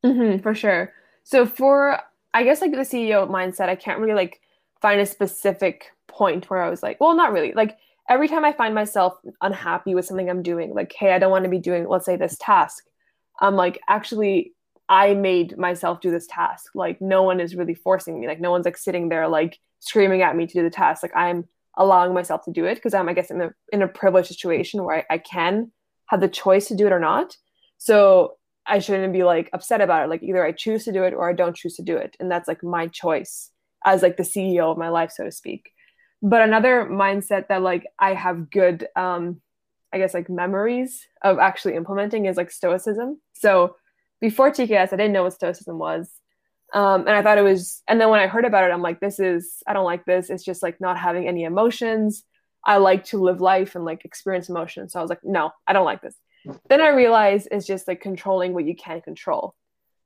Mm-hmm, 0.04 0.42
for 0.42 0.56
sure. 0.56 0.92
So 1.24 1.46
for 1.46 2.00
I 2.34 2.44
guess 2.44 2.62
like 2.62 2.72
the 2.72 2.78
CEO 2.80 3.30
mindset, 3.30 3.70
I 3.70 3.76
can't 3.76 4.00
really 4.00 4.16
like 4.16 4.42
find 4.82 5.00
a 5.00 5.06
specific 5.06 5.92
point 6.08 6.50
where 6.50 6.64
I 6.64 6.70
was 6.70 6.82
like, 6.82 7.00
well, 7.00 7.16
not 7.16 7.32
really. 7.32 7.54
Like 7.54 7.78
every 8.10 8.28
time 8.28 8.46
I 8.46 8.54
find 8.54 8.74
myself 8.74 9.18
unhappy 9.42 9.96
with 9.96 10.06
something 10.06 10.30
I'm 10.30 10.44
doing, 10.44 10.74
like, 10.74 10.94
hey, 10.98 11.14
I 11.14 11.20
don't 11.20 11.32
want 11.32 11.44
to 11.44 11.50
be 11.50 11.60
doing, 11.60 11.88
let's 11.88 12.06
say, 12.06 12.16
this 12.16 12.38
task, 12.40 12.84
I'm 13.40 13.56
like, 13.56 13.80
actually, 13.88 14.54
I 14.90 15.14
made 15.14 15.58
myself 15.58 16.02
do 16.02 16.12
this 16.12 16.28
task. 16.28 16.72
Like, 16.74 17.02
no 17.02 17.24
one 17.24 17.40
is 17.40 17.56
really 17.56 17.76
forcing 17.76 18.20
me. 18.20 18.28
Like, 18.28 18.40
no 18.40 18.52
one's 18.52 18.66
like 18.66 18.78
sitting 18.78 19.10
there, 19.10 19.28
like, 19.28 19.60
screaming 19.80 20.22
at 20.22 20.36
me 20.36 20.48
to 20.48 20.54
do 20.54 20.64
the 20.64 20.70
task. 20.70 21.04
Like, 21.04 21.16
I'm 21.16 21.46
allowing 21.78 22.14
myself 22.14 22.44
to 22.46 22.52
do 22.52 22.66
it 22.66 22.76
because 22.76 22.94
I'm, 22.94 23.10
I 23.10 23.14
guess, 23.14 23.30
in 23.30 23.42
a, 23.42 23.50
in 23.72 23.82
a 23.82 23.88
privileged 23.88 24.30
situation 24.30 24.84
where 24.84 24.98
I, 24.98 25.16
I 25.16 25.18
can 25.18 25.72
have 26.08 26.22
the 26.22 26.30
choice 26.30 26.68
to 26.70 26.76
do 26.76 26.88
it 26.88 26.94
or 26.94 27.00
not. 27.00 27.36
So 27.78 28.38
I 28.66 28.80
shouldn't 28.80 29.14
be 29.14 29.24
like 29.24 29.50
upset 29.54 29.82
about 29.82 30.06
it. 30.06 30.10
Like, 30.10 30.24
either 30.24 30.44
I 30.44 30.54
choose 30.54 30.86
to 30.86 30.94
do 30.94 31.04
it 31.04 31.14
or 31.14 31.30
I 31.30 31.34
don't 31.34 31.56
choose 31.56 31.76
to 31.76 31.84
do 31.84 31.98
it. 31.98 32.16
And 32.20 32.32
that's 32.32 32.48
like 32.48 32.64
my 32.64 32.88
choice 32.88 33.52
as 33.86 34.02
like 34.02 34.18
the 34.18 34.24
CEO 34.24 34.72
of 34.72 34.78
my 34.78 34.90
life, 34.90 35.12
so 35.12 35.26
to 35.26 35.32
speak 35.32 35.72
but 36.22 36.42
another 36.42 36.86
mindset 36.86 37.48
that 37.48 37.62
like 37.62 37.86
i 38.00 38.14
have 38.14 38.50
good 38.50 38.88
um 38.96 39.40
i 39.94 39.98
guess 39.98 40.14
like 40.14 40.30
memories 40.30 41.06
of 41.24 41.40
actually 41.40 41.76
implementing 41.76 42.26
is 42.26 42.38
like 42.38 42.52
stoicism. 42.52 43.20
So 43.34 43.76
before 44.20 44.52
tks 44.52 44.94
i 44.94 44.96
didn't 44.96 45.14
know 45.14 45.24
what 45.24 45.34
stoicism 45.34 45.78
was. 45.78 46.10
Um 46.74 47.02
and 47.02 47.12
i 47.12 47.22
thought 47.22 47.38
it 47.38 47.44
was 47.44 47.84
and 47.88 48.02
then 48.02 48.10
when 48.10 48.20
i 48.20 48.28
heard 48.28 48.46
about 48.46 48.70
it 48.70 48.74
i'm 48.74 48.82
like 48.82 49.00
this 49.00 49.20
is 49.20 49.62
i 49.68 49.74
don't 49.74 49.86
like 49.86 50.06
this. 50.06 50.30
It's 50.30 50.44
just 50.44 50.64
like 50.64 50.82
not 50.82 50.98
having 50.98 51.28
any 51.28 51.44
emotions. 51.44 52.24
I 52.66 52.78
like 52.78 53.06
to 53.06 53.22
live 53.22 53.40
life 53.40 53.76
and 53.76 53.86
like 53.86 54.04
experience 54.04 54.50
emotions. 54.50 54.94
So 54.94 55.00
i 55.00 55.02
was 55.02 55.10
like 55.10 55.24
no 55.24 55.52
i 55.68 55.74
don't 55.74 55.86
like 55.86 56.02
this. 56.02 56.16
Then 56.70 56.82
i 56.82 56.90
realized 56.90 57.48
it's 57.52 57.68
just 57.68 57.88
like 57.88 58.02
controlling 58.02 58.54
what 58.54 58.66
you 58.66 58.76
can 58.76 59.02
control. 59.02 59.54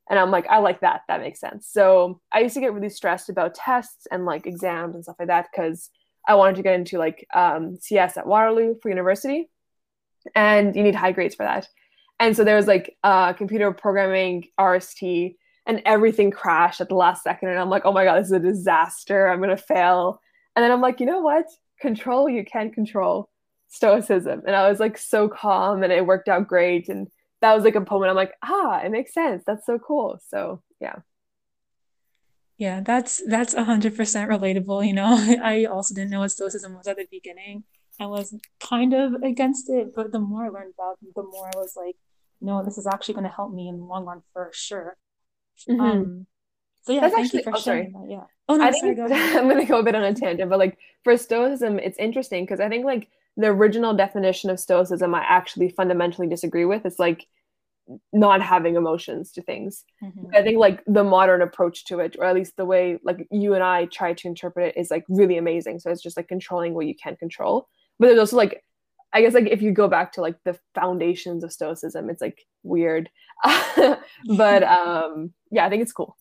And 0.10 0.20
i'm 0.20 0.30
like 0.30 0.46
i 0.48 0.58
like 0.58 0.82
that. 0.82 1.01
That 1.08 1.22
makes 1.22 1.39
sense. 1.39 1.70
So 1.72 2.20
i 2.34 2.41
used 2.41 2.56
to 2.56 2.62
get 2.62 2.74
really 2.74 2.89
stressed 2.89 3.30
about 3.30 3.56
tests 3.56 4.08
and 4.12 4.25
like 4.25 4.46
exams 4.46 4.94
and 4.96 5.06
stuff 5.06 5.15
like 5.18 5.30
that 5.30 5.48
because 5.51 5.89
I 6.28 6.36
wanted 6.36 6.58
to 6.58 6.63
get 6.63 6.75
into 6.75 6.98
like 6.98 7.28
um, 7.34 7.78
CS 7.80 8.18
at 8.18 8.28
Waterloo 8.28 8.75
for 8.82 8.90
university, 8.90 9.50
and 10.36 10.75
you 10.75 10.84
need 10.84 10.96
high 10.96 11.12
grades 11.12 11.36
for 11.36 11.44
that. 11.44 11.68
And 12.20 12.36
so 12.36 12.44
there 12.44 12.56
was 12.56 12.68
like 12.68 12.96
uh, 13.04 13.34
computer 13.34 13.72
programming, 13.72 14.48
RST, 14.60 15.36
and 15.66 15.82
everything 15.86 16.32
crashed 16.32 16.82
at 16.82 16.90
the 16.90 16.96
last 16.96 17.24
second. 17.24 17.50
And 17.50 17.60
I'm 17.60 17.70
like, 17.70 17.84
oh 17.86 17.92
my 17.92 18.04
god, 18.04 18.20
this 18.20 18.28
is 18.28 18.34
a 18.34 18.40
disaster. 18.40 19.28
I'm 19.28 19.40
gonna 19.40 19.58
fail. 19.58 20.22
And 20.56 20.63
then 20.63 20.72
I'm 20.72 20.82
like, 20.82 21.00
you 21.00 21.06
know 21.06 21.22
what? 21.22 21.46
Control 21.80 22.30
you 22.30 22.46
can 22.46 22.72
control. 22.72 23.30
Stoicism. 23.70 24.44
And 24.46 24.56
I 24.56 24.70
was 24.70 24.80
like 24.80 24.98
so 24.98 25.28
calm, 25.28 25.84
and 25.84 25.92
it 25.92 26.06
worked 26.06 26.30
out 26.30 26.48
great. 26.48 26.90
And 26.90 27.08
that 27.42 27.56
was 27.56 27.63
like 27.63 27.75
a 27.75 27.80
moment. 27.80 28.10
I'm 28.10 28.16
like, 28.16 28.34
ah, 28.44 28.82
it 28.82 28.92
makes 28.92 29.13
sense. 29.13 29.44
That's 29.46 29.66
so 29.66 29.80
cool. 29.80 30.20
So 30.30 30.62
yeah. 30.80 30.98
Yeah, 32.62 32.82
that's 32.82 33.24
that's 33.27 33.56
a 33.56 33.63
hundred 33.63 33.98
percent 33.98 34.30
relatable. 34.30 34.86
You 34.86 34.94
know, 34.94 35.15
I 35.44 35.65
also 35.65 35.96
didn't 35.96 36.12
know 36.12 36.20
what 36.20 36.30
stoicism 36.30 36.75
was 36.77 36.86
at 36.86 36.98
the 36.98 37.08
beginning. 37.10 37.63
I 38.00 38.06
was 38.06 38.36
kind 38.60 38.94
of 38.94 39.13
against 39.24 39.68
it, 39.68 39.96
but 39.96 40.12
the 40.12 40.20
more 40.20 40.46
I 40.46 40.50
learned 40.50 40.75
about 40.77 41.00
it, 41.01 41.15
the 41.15 41.24
more 41.24 41.48
I 41.48 41.58
was 41.58 41.74
like, 41.75 41.96
no, 42.39 42.63
this 42.63 42.77
is 42.77 42.86
actually 42.86 43.15
going 43.15 43.24
to 43.24 43.32
help 43.32 43.51
me 43.51 43.68
in 43.68 43.80
the 43.80 43.84
long 43.84 44.06
run 44.06 44.22
for 44.32 44.51
sure. 44.53 44.96
Mm-hmm. 45.68 45.82
Um, 45.82 46.27
so 46.84 46.94
yeah, 46.94 47.01
that's 47.01 47.15
thank 47.15 47.25
actually, 47.25 47.39
you 47.39 47.44
for 47.46 47.56
oh, 47.56 47.60
sharing 47.60 47.94
sorry. 47.94 48.06
that. 48.06 48.12
Yeah. 48.12 48.24
Oh 48.48 48.58
no, 48.58 48.63
I 48.63 48.70
sorry. 48.70 48.96
think 48.96 49.10
Go. 49.10 49.15
I'm 49.39 49.50
gonna 49.50 49.65
go 49.65 49.80
a 49.80 49.84
bit 49.84 49.96
on 49.96 50.03
a 50.03 50.13
tangent, 50.13 50.48
but 50.48 50.60
like 50.60 50.77
for 51.03 51.18
stoicism, 51.18 51.80
it's 51.80 51.98
interesting 51.98 52.44
because 52.44 52.60
I 52.60 52.70
think 52.70 52.86
like 52.86 53.08
the 53.38 53.48
original 53.48 53.96
definition 53.96 54.51
of 54.51 54.60
stoicism, 54.60 55.15
I 55.15 55.22
actually 55.22 55.70
fundamentally 55.70 56.27
disagree 56.27 56.65
with. 56.65 56.86
It's 56.86 57.00
like 57.00 57.25
not 58.13 58.41
having 58.41 58.75
emotions 58.75 59.31
to 59.33 59.41
things. 59.41 59.83
Mm-hmm. 60.03 60.35
I 60.35 60.41
think 60.41 60.57
like 60.57 60.83
the 60.85 61.03
modern 61.03 61.41
approach 61.41 61.85
to 61.85 62.00
it, 62.00 62.15
or 62.19 62.25
at 62.25 62.35
least 62.35 62.55
the 62.57 62.65
way 62.65 63.00
like 63.03 63.27
you 63.31 63.53
and 63.53 63.63
I 63.63 63.85
try 63.85 64.13
to 64.13 64.27
interpret 64.27 64.69
it, 64.69 64.79
is 64.79 64.91
like 64.91 65.05
really 65.09 65.38
amazing. 65.38 65.79
So 65.79 65.89
it's 65.89 66.01
just 66.01 66.17
like 66.17 66.27
controlling 66.27 66.73
what 66.73 66.85
you 66.85 66.95
can 66.95 67.15
control. 67.15 67.67
But 68.00 68.07
there's 68.07 68.19
also 68.19 68.38
like, 68.38 68.63
I 69.13 69.21
guess 69.21 69.33
like 69.33 69.47
if 69.47 69.61
you 69.61 69.71
go 69.71 69.88
back 69.88 70.13
to 70.13 70.21
like 70.21 70.38
the 70.45 70.57
foundations 70.73 71.43
of 71.43 71.51
Stoicism, 71.51 72.09
it's 72.09 72.21
like 72.21 72.45
weird. 72.63 73.09
but 73.45 74.63
um, 74.63 75.33
yeah, 75.51 75.65
I 75.65 75.69
think 75.69 75.81
it's 75.81 75.93
cool. 75.93 76.17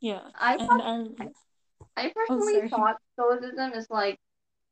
Yeah. 0.00 0.20
I 0.38 0.56
thought, 0.56 0.80
I, 1.18 1.28
I 1.96 2.12
personally 2.14 2.60
oh, 2.64 2.68
thought 2.68 2.96
stoicism 3.14 3.72
is 3.72 3.88
like 3.90 4.16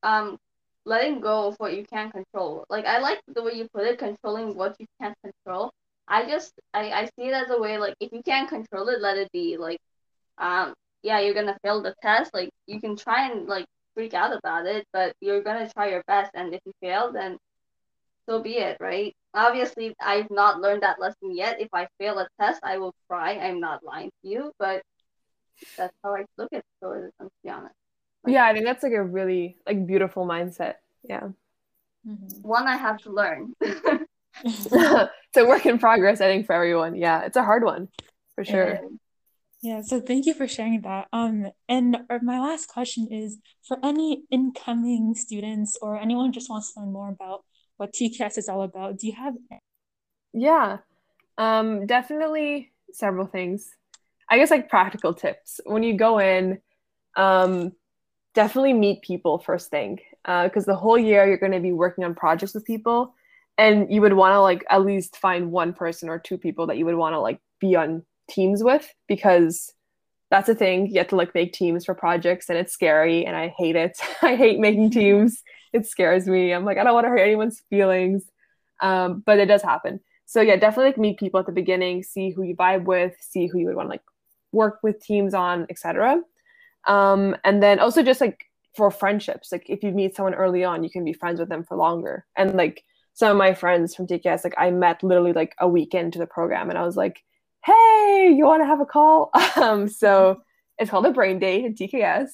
um 0.05 0.39
letting 0.85 1.21
go 1.21 1.49
of 1.49 1.57
what 1.59 1.77
you 1.77 1.85
can't 1.85 2.13
control. 2.13 2.65
Like 2.71 2.87
I 2.87 2.99
like 2.99 3.21
the 3.27 3.43
way 3.43 3.55
you 3.55 3.69
put 3.75 3.85
it, 3.85 3.99
controlling 3.99 4.57
what 4.57 4.77
you 4.79 4.87
can't 5.03 5.17
control. 5.23 5.73
I 6.09 6.27
just 6.27 6.53
I, 6.73 6.91
I 6.91 7.05
see 7.07 7.29
it 7.29 7.35
as 7.35 7.51
a 7.51 7.61
way 7.61 7.79
like 7.79 7.95
if 8.01 8.13
you 8.13 8.23
can't 8.23 8.49
control 8.49 8.89
it, 8.89 9.01
let 9.01 9.17
it 9.17 9.31
be. 9.33 9.57
Like 9.57 9.81
um 10.39 10.75
yeah, 11.03 11.21
you're 11.21 11.35
gonna 11.35 11.59
fail 11.63 11.83
the 11.83 11.95
test. 12.03 12.33
Like 12.35 12.51
you 12.67 12.81
can 12.81 12.97
try 12.97 13.31
and 13.31 13.47
like 13.47 13.67
freak 13.95 14.15
out 14.15 14.37
about 14.37 14.67
it, 14.67 14.87
but 14.93 15.15
you're 15.21 15.43
gonna 15.43 15.71
try 15.71 15.91
your 15.91 16.05
best 16.07 16.31
and 16.35 16.55
if 16.55 16.61
you 16.65 16.73
fail 16.81 17.13
then 17.13 17.39
so 18.29 18.43
be 18.43 18.59
it, 18.59 18.77
right? 18.81 19.15
Obviously 19.35 19.95
I've 20.01 20.31
not 20.31 20.61
learned 20.61 20.83
that 20.83 21.01
lesson 21.01 21.35
yet. 21.35 21.61
If 21.61 21.69
I 21.73 21.89
fail 21.99 22.19
a 22.19 22.29
test 22.41 22.61
I 22.63 22.79
will 22.79 22.95
cry. 23.09 23.39
I'm 23.39 23.61
not 23.61 23.85
lying 23.85 24.11
to 24.23 24.29
you, 24.29 24.53
but 24.59 24.83
that's 25.77 25.95
how 26.05 26.15
I 26.15 26.25
look 26.39 26.53
at 26.53 26.65
stoicism 26.79 27.13
to 27.21 27.31
be 27.43 27.51
honest. 27.51 27.75
Like, 28.25 28.35
yeah, 28.35 28.47
I 28.47 28.53
think 28.53 28.65
that's 28.65 28.83
like 28.83 28.93
a 28.93 29.03
really 29.03 29.57
like 29.67 29.87
beautiful 29.87 30.27
mindset. 30.27 30.75
Yeah. 31.03 31.29
Mm-hmm. 32.07 32.43
One 32.43 32.67
I 32.67 32.77
have 32.77 32.99
to 33.03 33.11
learn. 33.11 33.55
it's 35.37 35.45
a 35.45 35.49
work 35.49 35.67
in 35.67 35.79
progress, 35.79 36.21
I 36.21 36.27
think, 36.27 36.47
for 36.47 36.55
everyone. 36.55 36.97
Yeah, 36.97 37.23
it's 37.23 37.37
a 37.37 37.45
hard 37.45 37.63
one 37.63 37.89
for 38.35 38.45
sure. 38.45 38.81
Yeah, 39.63 39.83
so 39.83 40.01
thank 40.01 40.27
you 40.27 40.35
for 40.35 40.47
sharing 40.47 40.81
that. 40.83 41.09
Um, 41.13 41.47
and 41.69 41.97
uh, 42.09 42.19
my 42.23 42.41
last 42.41 42.69
question 42.69 43.09
is 43.11 43.39
for 43.67 43.79
any 43.83 44.25
incoming 44.31 45.15
students 45.15 45.77
or 45.81 45.99
anyone 45.99 46.27
who 46.27 46.33
just 46.33 46.49
wants 46.49 46.73
to 46.73 46.81
learn 46.81 46.93
more 46.93 47.09
about 47.09 47.45
what 47.77 47.93
TKS 47.93 48.39
is 48.39 48.49
all 48.49 48.63
about, 48.63 48.99
do 48.99 49.07
you 49.07 49.15
have? 49.15 49.35
Yeah, 50.33 50.79
um, 51.37 51.87
definitely 51.87 52.73
several 52.93 53.27
things. 53.27 53.69
I 54.31 54.39
guess 54.39 54.51
like 54.51 54.69
practical 54.69 55.15
tips. 55.15 55.61
When 55.65 55.83
you 55.83 55.97
go 55.97 56.19
in, 56.19 56.61
um, 57.17 57.73
definitely 58.35 58.75
meet 58.75 59.03
people 59.03 59.39
first 59.39 59.71
thing 59.71 60.01
because 60.25 60.65
uh, 60.69 60.73
the 60.73 60.77
whole 60.77 60.99
year 60.99 61.27
you're 61.27 61.39
going 61.39 61.53
to 61.53 61.61
be 61.61 61.73
working 61.73 62.05
on 62.05 62.15
projects 62.15 62.55
with 62.55 62.65
people 62.65 63.15
and 63.59 63.93
you 63.93 64.01
would 64.01 64.13
want 64.13 64.33
to 64.33 64.41
like 64.41 64.65
at 64.71 64.85
least 64.85 65.17
find 65.17 65.51
one 65.51 65.73
person 65.73 66.09
or 66.09 66.19
two 66.19 66.39
people 66.39 66.67
that 66.67 66.77
you 66.77 66.85
would 66.85 66.95
want 66.95 67.15
to 67.15 67.21
like 67.21 67.41
be 67.61 67.77
on 67.77 68.05
teams 68.29 68.63
with 68.63 68.93
because 69.09 69.73
that's 70.31 70.49
a 70.49 70.55
thing. 70.55 70.89
You 70.89 70.99
have 70.99 71.09
to 71.09 71.17
like 71.17 71.35
make 71.35 71.53
teams 71.53 71.85
for 71.85 71.95
projects 71.95 72.49
and 72.49 72.59
it's 72.59 72.73
scary 72.73 73.25
and 73.25 73.37
i 73.37 73.55
hate 73.57 73.77
it. 73.77 73.99
I 74.23 74.37
hate 74.37 74.59
making 74.59 74.91
teams. 74.91 75.43
It 75.73 75.87
scares 75.87 76.27
me. 76.27 76.53
I'm 76.53 76.65
like 76.65 76.79
i 76.79 76.85
don't 76.85 76.95
want 76.95 77.05
to 77.05 77.11
hurt 77.11 77.19
anyone's 77.19 77.63
feelings. 77.71 78.25
Um, 78.83 79.23
but 79.25 79.39
it 79.39 79.47
does 79.47 79.63
happen. 79.63 80.01
So 80.27 80.41
yeah 80.41 80.57
definitely 80.57 80.91
like 80.91 80.99
meet 80.99 81.19
people 81.19 81.41
at 81.41 81.47
the 81.47 81.53
beginning 81.53 82.03
see 82.03 82.31
who 82.31 82.43
you 82.43 82.57
vibe 82.57 82.85
with 82.85 83.15
see 83.21 83.47
who 83.47 83.59
you 83.59 83.67
would 83.67 83.77
want 83.77 83.87
to 83.87 83.91
like 83.91 84.03
work 84.53 84.81
with 84.83 85.01
teams 85.01 85.35
on 85.35 85.67
etc 85.71 86.21
um, 86.87 87.37
and 87.45 87.63
then 87.63 87.79
also 87.79 88.03
just 88.03 88.21
like 88.21 88.45
for 88.75 88.91
friendships. 88.91 89.51
Like 89.51 89.69
if 89.69 89.83
you 89.83 89.91
meet 89.91 90.15
someone 90.15 90.35
early 90.35 90.65
on 90.65 90.85
you 90.85 90.91
can 90.91 91.05
be 91.05 91.13
friends 91.13 91.41
with 91.41 91.49
them 91.49 91.65
for 91.65 91.77
longer. 91.77 92.25
And 92.37 92.55
like 92.55 92.83
some 93.17 93.31
of 93.31 93.39
my 93.39 93.55
friends 93.55 93.95
from 93.95 94.07
TKS, 94.07 94.45
like 94.45 94.55
I 94.59 94.71
met 94.71 95.03
literally 95.03 95.33
like 95.33 95.55
a 95.59 95.67
week 95.67 95.95
into 95.95 96.19
the 96.19 96.27
program 96.27 96.69
and 96.69 96.79
I 96.79 96.85
was 96.85 96.97
like, 96.97 97.23
hey, 97.65 98.35
you 98.37 98.45
want 98.45 98.61
to 98.63 98.67
have 98.67 98.81
a 98.81 98.87
call? 98.87 99.31
Um, 99.57 99.89
so 99.89 100.43
it's 100.79 100.91
called 100.91 101.07
a 101.07 101.13
brain 101.13 101.39
date 101.39 101.65
in 101.65 101.75
TKS. 101.75 102.29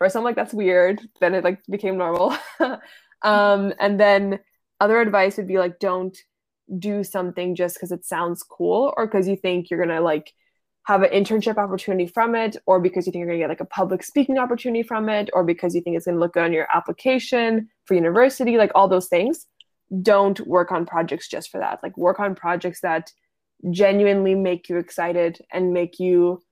First, 0.00 0.16
I'm 0.16 0.24
like, 0.24 0.34
that's 0.34 0.52
weird. 0.52 1.00
Then 1.20 1.34
it 1.34 1.44
like 1.44 1.60
became 1.70 1.96
normal. 1.96 2.36
um, 3.22 3.72
and 3.78 4.00
then 4.00 4.40
other 4.80 5.00
advice 5.00 5.36
would 5.36 5.46
be 5.46 5.58
like, 5.58 5.78
don't 5.78 6.18
do 6.76 7.04
something 7.04 7.54
just 7.54 7.76
because 7.76 7.92
it 7.92 8.04
sounds 8.04 8.42
cool 8.42 8.92
or 8.96 9.06
because 9.06 9.28
you 9.28 9.36
think 9.36 9.70
you're 9.70 9.80
gonna 9.80 10.00
like 10.00 10.32
have 10.86 11.02
an 11.02 11.10
internship 11.10 11.56
opportunity 11.56 12.08
from 12.08 12.34
it, 12.34 12.56
or 12.66 12.80
because 12.80 13.06
you 13.06 13.12
think 13.12 13.20
you're 13.20 13.28
gonna 13.28 13.38
get 13.38 13.48
like 13.48 13.60
a 13.60 13.64
public 13.64 14.02
speaking 14.02 14.38
opportunity 14.38 14.82
from 14.82 15.08
it, 15.08 15.30
or 15.32 15.44
because 15.44 15.72
you 15.72 15.80
think 15.82 15.96
it's 15.96 16.06
gonna 16.06 16.18
look 16.18 16.34
good 16.34 16.42
on 16.42 16.52
your 16.52 16.66
application 16.74 17.68
for 17.84 17.94
university, 17.94 18.56
like 18.56 18.72
all 18.74 18.88
those 18.88 19.06
things 19.06 19.46
don't 20.02 20.40
work 20.46 20.72
on 20.72 20.86
projects 20.86 21.28
just 21.28 21.50
for 21.50 21.58
that. 21.58 21.80
Like 21.82 21.96
work 21.96 22.20
on 22.20 22.34
projects 22.34 22.80
that 22.80 23.12
genuinely 23.70 24.34
make 24.34 24.68
you 24.68 24.76
excited 24.76 25.38
and 25.52 25.72
make 25.72 25.98
you 25.98 26.42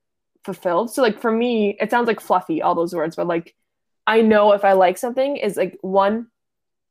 fulfilled. 0.45 0.93
So 0.93 1.03
like 1.03 1.21
for 1.21 1.33
me, 1.33 1.77
it 1.81 1.91
sounds 1.91 2.07
like 2.07 2.21
fluffy, 2.21 2.63
all 2.63 2.75
those 2.75 2.95
words, 2.95 3.17
but 3.17 3.27
like 3.27 3.55
I 4.07 4.21
know 4.21 4.53
if 4.53 4.65
I 4.65 4.73
like 4.73 4.99
something 4.99 5.37
is 5.37 5.57
like 5.57 5.79
one, 5.81 6.29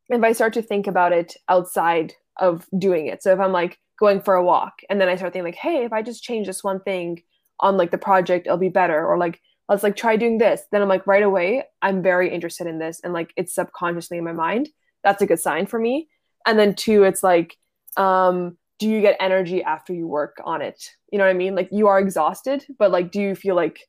if 0.10 0.22
I 0.22 0.34
start 0.34 0.54
to 0.54 0.62
think 0.62 0.88
about 0.88 1.14
it 1.14 1.36
outside 1.48 2.14
of 2.38 2.68
doing 2.78 3.08
it. 3.08 3.22
So 3.22 3.32
if 3.32 3.40
I'm 3.40 3.52
like 3.52 3.78
going 4.00 4.22
for 4.22 4.34
a 4.34 4.44
walk 4.44 4.82
and 4.90 5.00
then 5.00 5.08
I 5.08 5.16
start 5.16 5.34
thinking 5.34 5.46
like, 5.46 5.56
hey, 5.56 5.86
if 5.86 5.94
I 5.94 6.02
just 6.02 6.24
change 6.24 6.48
this 6.48 6.64
one 6.64 6.80
thing 6.82 7.22
on 7.60 7.78
like 7.78 7.92
the 7.92 7.98
project, 7.98 8.48
it'll 8.48 8.58
be 8.58 8.70
better. 8.70 9.06
Or 9.06 9.18
like, 9.18 9.40
let's 9.70 9.84
like 9.84 9.96
try 9.96 10.18
doing 10.18 10.40
this. 10.40 10.64
Then 10.72 10.82
I'm 10.82 10.90
like 10.90 11.08
right 11.08 11.24
away, 11.24 11.64
I'm 11.82 12.02
very 12.02 12.34
interested 12.34 12.68
in 12.68 12.80
this 12.80 13.00
and 13.04 13.14
like 13.14 13.32
it's 13.38 13.56
subconsciously 13.56 14.18
in 14.18 14.24
my 14.24 14.34
mind. 14.34 14.70
That's 15.04 15.22
a 15.22 15.28
good 15.28 15.40
sign 15.40 15.68
for 15.68 15.80
me 15.80 16.08
and 16.46 16.58
then 16.58 16.76
two 16.76 17.04
it's 17.04 17.24
like 17.24 17.58
um 17.98 18.58
do 18.80 18.90
you 18.90 19.02
get 19.02 19.16
energy 19.20 19.64
after 19.64 19.94
you 19.94 20.08
work 20.08 20.42
on 20.44 20.62
it? 20.62 20.90
You 21.12 21.18
know 21.18 21.26
what 21.26 21.32
i 21.32 21.34
mean? 21.34 21.56
Like 21.56 21.70
you 21.72 21.88
are 21.88 22.00
exhausted 22.00 22.66
but 22.78 22.92
like 22.92 23.12
do 23.12 23.22
you 23.22 23.36
feel 23.36 23.56
like 23.56 23.80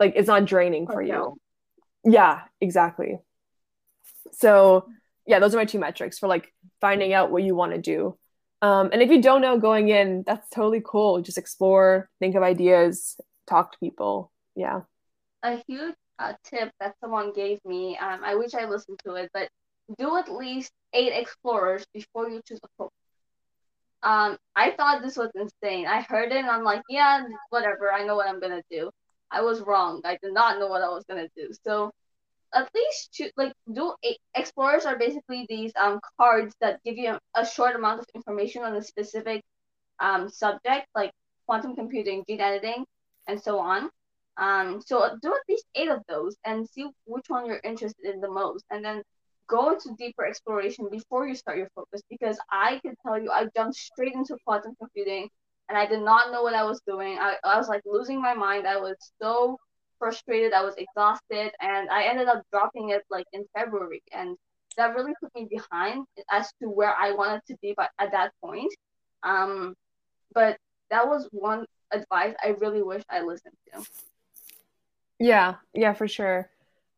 like 0.00 0.14
it's 0.16 0.28
not 0.28 0.44
draining 0.44 0.86
for 0.86 1.02
you? 1.02 1.36
Yeah 2.04 2.42
exactly. 2.60 3.18
So 4.32 4.88
yeah 5.26 5.38
those 5.38 5.54
are 5.54 5.58
my 5.58 5.64
two 5.64 5.78
metrics 5.78 6.18
for 6.18 6.28
like 6.28 6.52
finding 6.80 7.12
out 7.12 7.30
what 7.30 7.42
you 7.42 7.54
want 7.54 7.72
to 7.72 7.80
do. 7.80 8.16
Um, 8.60 8.90
and 8.92 9.02
if 9.02 9.10
you 9.10 9.22
don't 9.22 9.42
know 9.42 9.58
going 9.58 9.88
in 9.88 10.24
that's 10.26 10.48
totally 10.50 10.82
cool. 10.84 11.20
Just 11.22 11.38
explore 11.38 12.08
think 12.18 12.34
of 12.34 12.42
ideas 12.42 13.20
talk 13.48 13.72
to 13.72 13.78
people. 13.78 14.32
Yeah. 14.56 14.80
A 15.42 15.62
huge 15.68 15.94
uh, 16.18 16.32
tip 16.44 16.70
that 16.80 16.94
someone 17.00 17.32
gave 17.32 17.58
me 17.64 17.96
um, 17.98 18.20
i 18.24 18.34
wish 18.34 18.54
i 18.54 18.64
listened 18.64 18.98
to 19.04 19.14
it 19.14 19.30
but 19.32 19.48
do 19.98 20.16
at 20.16 20.30
least 20.30 20.72
eight 20.92 21.12
explorers 21.12 21.86
before 21.92 22.28
you 22.28 22.40
choose 22.46 22.60
a 22.62 22.68
focus. 22.76 22.94
Um, 24.02 24.38
I 24.54 24.70
thought 24.72 25.02
this 25.02 25.16
was 25.16 25.30
insane. 25.34 25.86
I 25.86 26.02
heard 26.02 26.32
it 26.32 26.38
and 26.38 26.48
I'm 26.50 26.62
like, 26.64 26.82
yeah, 26.88 27.24
whatever. 27.50 27.92
I 27.92 28.04
know 28.04 28.16
what 28.16 28.28
I'm 28.28 28.40
gonna 28.40 28.62
do. 28.70 28.90
I 29.30 29.42
was 29.42 29.60
wrong. 29.60 30.00
I 30.04 30.18
did 30.22 30.32
not 30.32 30.58
know 30.58 30.68
what 30.68 30.82
I 30.82 30.88
was 30.88 31.04
gonna 31.08 31.28
do. 31.36 31.50
So 31.64 31.90
at 32.54 32.68
least 32.74 33.12
choose, 33.12 33.32
like 33.36 33.52
do 33.72 33.94
eight. 34.02 34.18
explorers 34.34 34.86
are 34.86 34.98
basically 34.98 35.46
these 35.48 35.72
um 35.76 36.00
cards 36.18 36.54
that 36.60 36.80
give 36.84 36.96
you 36.96 37.18
a 37.34 37.44
short 37.46 37.76
amount 37.76 38.00
of 38.00 38.06
information 38.14 38.62
on 38.62 38.74
a 38.76 38.82
specific 38.82 39.42
um 40.00 40.28
subject 40.28 40.86
like 40.94 41.12
quantum 41.46 41.74
computing, 41.74 42.24
gene 42.28 42.40
editing, 42.40 42.84
and 43.26 43.40
so 43.42 43.58
on. 43.58 43.90
Um, 44.36 44.80
so 44.86 45.16
do 45.20 45.34
at 45.34 45.40
least 45.48 45.64
eight 45.74 45.88
of 45.88 46.02
those 46.08 46.36
and 46.44 46.68
see 46.68 46.86
which 47.06 47.24
one 47.28 47.46
you're 47.46 47.60
interested 47.64 48.14
in 48.14 48.20
the 48.20 48.30
most, 48.30 48.64
and 48.70 48.84
then 48.84 49.02
go 49.48 49.72
into 49.72 49.94
deeper 49.98 50.24
exploration 50.26 50.88
before 50.90 51.26
you 51.26 51.34
start 51.34 51.58
your 51.58 51.68
focus 51.74 52.02
because 52.08 52.38
I 52.50 52.80
can 52.84 52.94
tell 53.04 53.20
you 53.20 53.30
I 53.30 53.46
jumped 53.56 53.76
straight 53.76 54.14
into 54.14 54.36
quantum 54.44 54.74
computing 54.78 55.28
and 55.68 55.76
I 55.76 55.86
did 55.86 56.02
not 56.02 56.30
know 56.32 56.42
what 56.42 56.54
I 56.54 56.64
was 56.64 56.80
doing. 56.86 57.18
I, 57.18 57.36
I 57.44 57.56
was 57.56 57.68
like 57.68 57.82
losing 57.84 58.20
my 58.20 58.34
mind. 58.34 58.66
I 58.66 58.76
was 58.76 58.96
so 59.20 59.58
frustrated. 59.98 60.52
I 60.52 60.62
was 60.62 60.74
exhausted 60.76 61.50
and 61.60 61.90
I 61.90 62.04
ended 62.04 62.28
up 62.28 62.42
dropping 62.52 62.90
it 62.90 63.02
like 63.10 63.26
in 63.32 63.44
February 63.56 64.02
and 64.12 64.36
that 64.76 64.94
really 64.94 65.12
put 65.20 65.34
me 65.34 65.48
behind 65.50 66.06
as 66.30 66.52
to 66.62 66.68
where 66.68 66.94
I 66.96 67.12
wanted 67.12 67.40
to 67.48 67.56
be 67.60 67.74
by, 67.76 67.88
at 67.98 68.12
that 68.12 68.32
point. 68.42 68.72
Um, 69.22 69.74
but 70.32 70.56
that 70.90 71.06
was 71.06 71.28
one 71.32 71.66
advice 71.90 72.34
I 72.42 72.48
really 72.60 72.82
wish 72.82 73.02
I 73.10 73.22
listened 73.22 73.54
to. 73.72 73.84
Yeah, 75.18 75.56
yeah, 75.74 75.94
for 75.94 76.06
sure. 76.06 76.48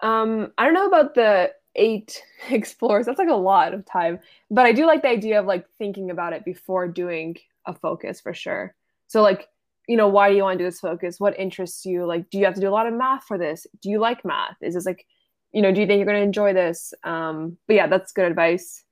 Um, 0.00 0.52
I 0.58 0.64
don't 0.64 0.74
know 0.74 0.86
about 0.86 1.14
the 1.14 1.52
eight 1.74 2.22
explorers. 2.50 3.06
That's 3.06 3.18
like 3.18 3.28
a 3.28 3.34
lot 3.34 3.74
of 3.74 3.86
time. 3.86 4.20
But 4.50 4.66
I 4.66 4.72
do 4.72 4.86
like 4.86 5.02
the 5.02 5.08
idea 5.08 5.40
of 5.40 5.46
like 5.46 5.66
thinking 5.78 6.10
about 6.10 6.32
it 6.32 6.44
before 6.44 6.88
doing 6.88 7.36
a 7.66 7.74
focus 7.74 8.20
for 8.20 8.34
sure. 8.34 8.74
So 9.06 9.22
like, 9.22 9.48
you 9.88 9.96
know, 9.96 10.08
why 10.08 10.30
do 10.30 10.36
you 10.36 10.42
want 10.42 10.58
to 10.58 10.64
do 10.64 10.68
this 10.68 10.80
focus? 10.80 11.18
What 11.18 11.38
interests 11.38 11.84
you? 11.84 12.06
Like, 12.06 12.30
do 12.30 12.38
you 12.38 12.44
have 12.44 12.54
to 12.54 12.60
do 12.60 12.68
a 12.68 12.70
lot 12.70 12.86
of 12.86 12.94
math 12.94 13.24
for 13.24 13.38
this? 13.38 13.66
Do 13.82 13.90
you 13.90 13.98
like 13.98 14.24
math? 14.24 14.56
Is 14.60 14.74
this 14.74 14.86
like, 14.86 15.06
you 15.52 15.62
know, 15.62 15.72
do 15.72 15.80
you 15.80 15.86
think 15.86 15.98
you're 15.98 16.06
going 16.06 16.18
to 16.20 16.24
enjoy 16.24 16.52
this? 16.52 16.94
Um, 17.02 17.56
but 17.66 17.74
yeah, 17.74 17.88
that's 17.88 18.12
good 18.12 18.26
advice. 18.26 18.84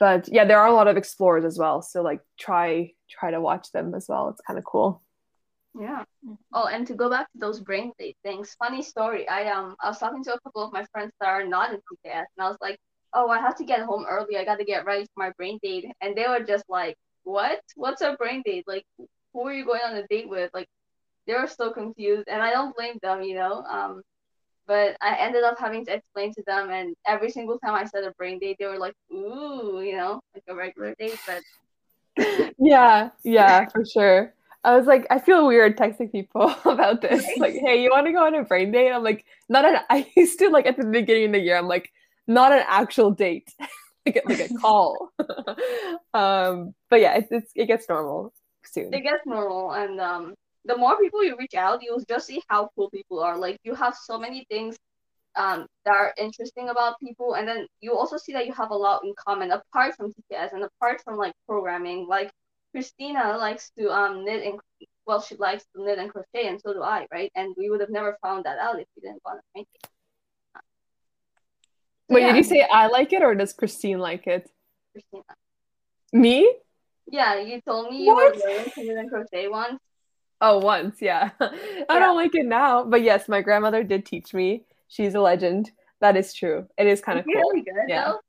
But 0.00 0.28
yeah, 0.32 0.44
there 0.44 0.58
are 0.58 0.66
a 0.66 0.74
lot 0.74 0.88
of 0.88 0.96
explorers 0.96 1.44
as 1.44 1.58
well. 1.58 1.80
So 1.80 2.02
like, 2.02 2.20
try 2.38 2.92
try 3.08 3.30
to 3.30 3.40
watch 3.40 3.70
them 3.70 3.94
as 3.94 4.08
well. 4.08 4.30
It's 4.30 4.40
kind 4.40 4.58
of 4.58 4.64
cool. 4.64 5.00
Yeah. 5.78 6.04
Oh, 6.52 6.66
and 6.66 6.86
to 6.86 6.94
go 6.94 7.10
back 7.10 7.30
to 7.32 7.38
those 7.38 7.60
brain 7.60 7.92
date 7.98 8.16
things, 8.22 8.56
funny 8.58 8.82
story. 8.82 9.28
I 9.28 9.50
um 9.50 9.76
I 9.82 9.88
was 9.88 9.98
talking 9.98 10.24
to 10.24 10.34
a 10.34 10.40
couple 10.40 10.62
of 10.64 10.72
my 10.72 10.84
friends 10.92 11.12
that 11.20 11.28
are 11.28 11.46
not 11.46 11.70
in 11.72 11.76
TKS, 11.76 12.26
and 12.36 12.46
I 12.46 12.48
was 12.48 12.58
like, 12.60 12.78
"Oh, 13.12 13.28
I 13.28 13.38
have 13.40 13.56
to 13.56 13.64
get 13.64 13.80
home 13.82 14.06
early. 14.08 14.36
I 14.38 14.44
got 14.44 14.58
to 14.58 14.64
get 14.64 14.84
ready 14.86 15.04
for 15.04 15.18
my 15.24 15.30
brain 15.36 15.58
date." 15.62 15.86
And 16.00 16.16
they 16.16 16.26
were 16.28 16.40
just 16.44 16.64
like, 16.68 16.96
"What? 17.24 17.60
What's 17.74 18.00
a 18.02 18.14
brain 18.14 18.42
date? 18.44 18.64
Like, 18.66 18.84
who 19.32 19.46
are 19.46 19.52
you 19.52 19.64
going 19.64 19.82
on 19.84 19.96
a 19.96 20.06
date 20.08 20.28
with?" 20.28 20.50
Like, 20.54 20.68
they 21.26 21.34
were 21.34 21.46
so 21.48 21.72
confused, 21.72 22.28
and 22.28 22.42
I 22.42 22.50
don't 22.52 22.74
blame 22.76 22.98
them, 23.02 23.22
you 23.22 23.34
know. 23.34 23.62
Um, 23.64 24.02
but 24.66 24.96
I 25.02 25.16
ended 25.16 25.44
up 25.44 25.58
having 25.58 25.84
to 25.86 25.94
explain 25.94 26.32
to 26.34 26.42
them, 26.46 26.70
and 26.70 26.94
every 27.06 27.30
single 27.30 27.58
time 27.58 27.74
I 27.74 27.84
said 27.84 28.04
a 28.04 28.12
brain 28.12 28.38
date, 28.38 28.56
they 28.58 28.66
were 28.66 28.78
like, 28.78 28.94
"Ooh," 29.12 29.82
you 29.82 29.96
know, 29.96 30.20
like 30.34 30.44
a 30.48 30.54
regular 30.54 30.94
date, 30.98 31.20
but. 31.26 31.42
yeah, 32.58 33.10
yeah, 33.24 33.68
for 33.68 33.84
sure. 33.84 34.32
I 34.66 34.76
was 34.76 34.86
like, 34.86 35.06
I 35.10 35.20
feel 35.20 35.46
weird 35.46 35.78
texting 35.78 36.10
people 36.10 36.52
about 36.64 37.00
this. 37.00 37.24
Like, 37.38 37.54
hey, 37.54 37.82
you 37.82 37.90
want 37.90 38.06
to 38.06 38.12
go 38.12 38.26
on 38.26 38.34
a 38.34 38.42
brain 38.42 38.72
date? 38.72 38.90
I'm 38.90 39.04
like, 39.04 39.24
not 39.48 39.64
an. 39.64 39.76
I 39.90 40.10
used 40.16 40.40
to 40.40 40.48
like 40.48 40.66
at 40.66 40.76
the 40.76 40.84
beginning 40.84 41.26
of 41.26 41.32
the 41.32 41.38
year. 41.38 41.56
I'm 41.56 41.68
like, 41.68 41.90
not 42.26 42.50
an 42.50 42.64
actual 42.66 43.12
date, 43.12 43.48
like 44.06 44.22
like 44.26 44.40
a 44.40 44.54
call. 44.54 45.12
um, 46.12 46.74
but 46.90 47.00
yeah, 47.00 47.18
it's, 47.18 47.28
it's 47.30 47.52
it 47.54 47.66
gets 47.66 47.88
normal 47.88 48.34
soon. 48.64 48.92
It 48.92 49.02
gets 49.02 49.24
normal, 49.24 49.72
and 49.72 50.00
um, 50.00 50.34
the 50.64 50.76
more 50.76 50.98
people 50.98 51.22
you 51.22 51.36
reach 51.38 51.54
out, 51.54 51.80
you'll 51.80 52.02
just 52.08 52.26
see 52.26 52.42
how 52.48 52.68
cool 52.74 52.90
people 52.90 53.20
are. 53.20 53.38
Like 53.38 53.58
you 53.62 53.72
have 53.76 53.94
so 53.94 54.18
many 54.18 54.46
things 54.50 54.76
um, 55.36 55.66
that 55.84 55.94
are 55.94 56.12
interesting 56.18 56.70
about 56.70 56.98
people, 56.98 57.34
and 57.34 57.46
then 57.46 57.68
you 57.80 57.96
also 57.96 58.16
see 58.16 58.32
that 58.32 58.46
you 58.46 58.52
have 58.54 58.70
a 58.70 58.76
lot 58.76 59.04
in 59.04 59.14
common 59.16 59.52
apart 59.52 59.94
from 59.94 60.12
TKS 60.12 60.54
and 60.54 60.64
apart 60.64 61.02
from 61.04 61.16
like 61.16 61.34
programming. 61.46 62.08
Like 62.08 62.32
Christina 62.76 63.38
likes 63.38 63.70
to 63.78 63.90
um 63.90 64.22
knit 64.26 64.44
and 64.44 64.60
well, 65.06 65.22
she 65.22 65.34
likes 65.36 65.64
to 65.74 65.82
knit 65.82 65.98
and 65.98 66.10
crochet, 66.10 66.46
and 66.46 66.60
so 66.60 66.74
do 66.74 66.82
I, 66.82 67.06
right? 67.10 67.32
And 67.34 67.54
we 67.56 67.70
would 67.70 67.80
have 67.80 67.88
never 67.88 68.18
found 68.20 68.44
that 68.44 68.58
out 68.58 68.78
if 68.78 68.86
we 68.94 69.00
didn't 69.00 69.22
want 69.24 69.38
to 69.38 69.44
make 69.54 69.68
it. 69.74 69.88
Wait, 72.10 72.20
yeah. 72.20 72.26
did 72.32 72.36
you 72.36 72.42
say 72.42 72.66
I 72.70 72.88
like 72.88 73.14
it 73.14 73.22
or 73.22 73.34
does 73.34 73.54
Christine 73.54 73.98
like 73.98 74.26
it? 74.26 74.50
Christina. 74.92 75.22
Me? 76.12 76.52
Yeah, 77.10 77.40
you 77.40 77.62
told 77.62 77.88
me 77.88 78.04
you 78.04 78.12
what? 78.12 78.36
were 78.36 78.42
learning 78.46 78.70
to 78.74 78.84
knit 78.84 78.98
and 78.98 79.10
crochet 79.10 79.48
once. 79.48 79.80
Oh, 80.42 80.58
once, 80.58 81.00
yeah. 81.00 81.30
I 81.40 81.50
yeah. 81.88 81.98
don't 81.98 82.16
like 82.16 82.34
it 82.34 82.44
now, 82.44 82.84
but 82.84 83.00
yes, 83.00 83.26
my 83.26 83.40
grandmother 83.40 83.84
did 83.84 84.04
teach 84.04 84.34
me. 84.34 84.64
She's 84.88 85.14
a 85.14 85.20
legend. 85.20 85.70
That 86.02 86.14
is 86.14 86.34
true. 86.34 86.66
It 86.76 86.88
is 86.88 87.00
kind 87.00 87.18
of 87.18 87.24
cool. 87.24 87.32
Really 87.36 87.62
good, 87.62 87.88
yeah. 87.88 88.04
Though? 88.04 88.20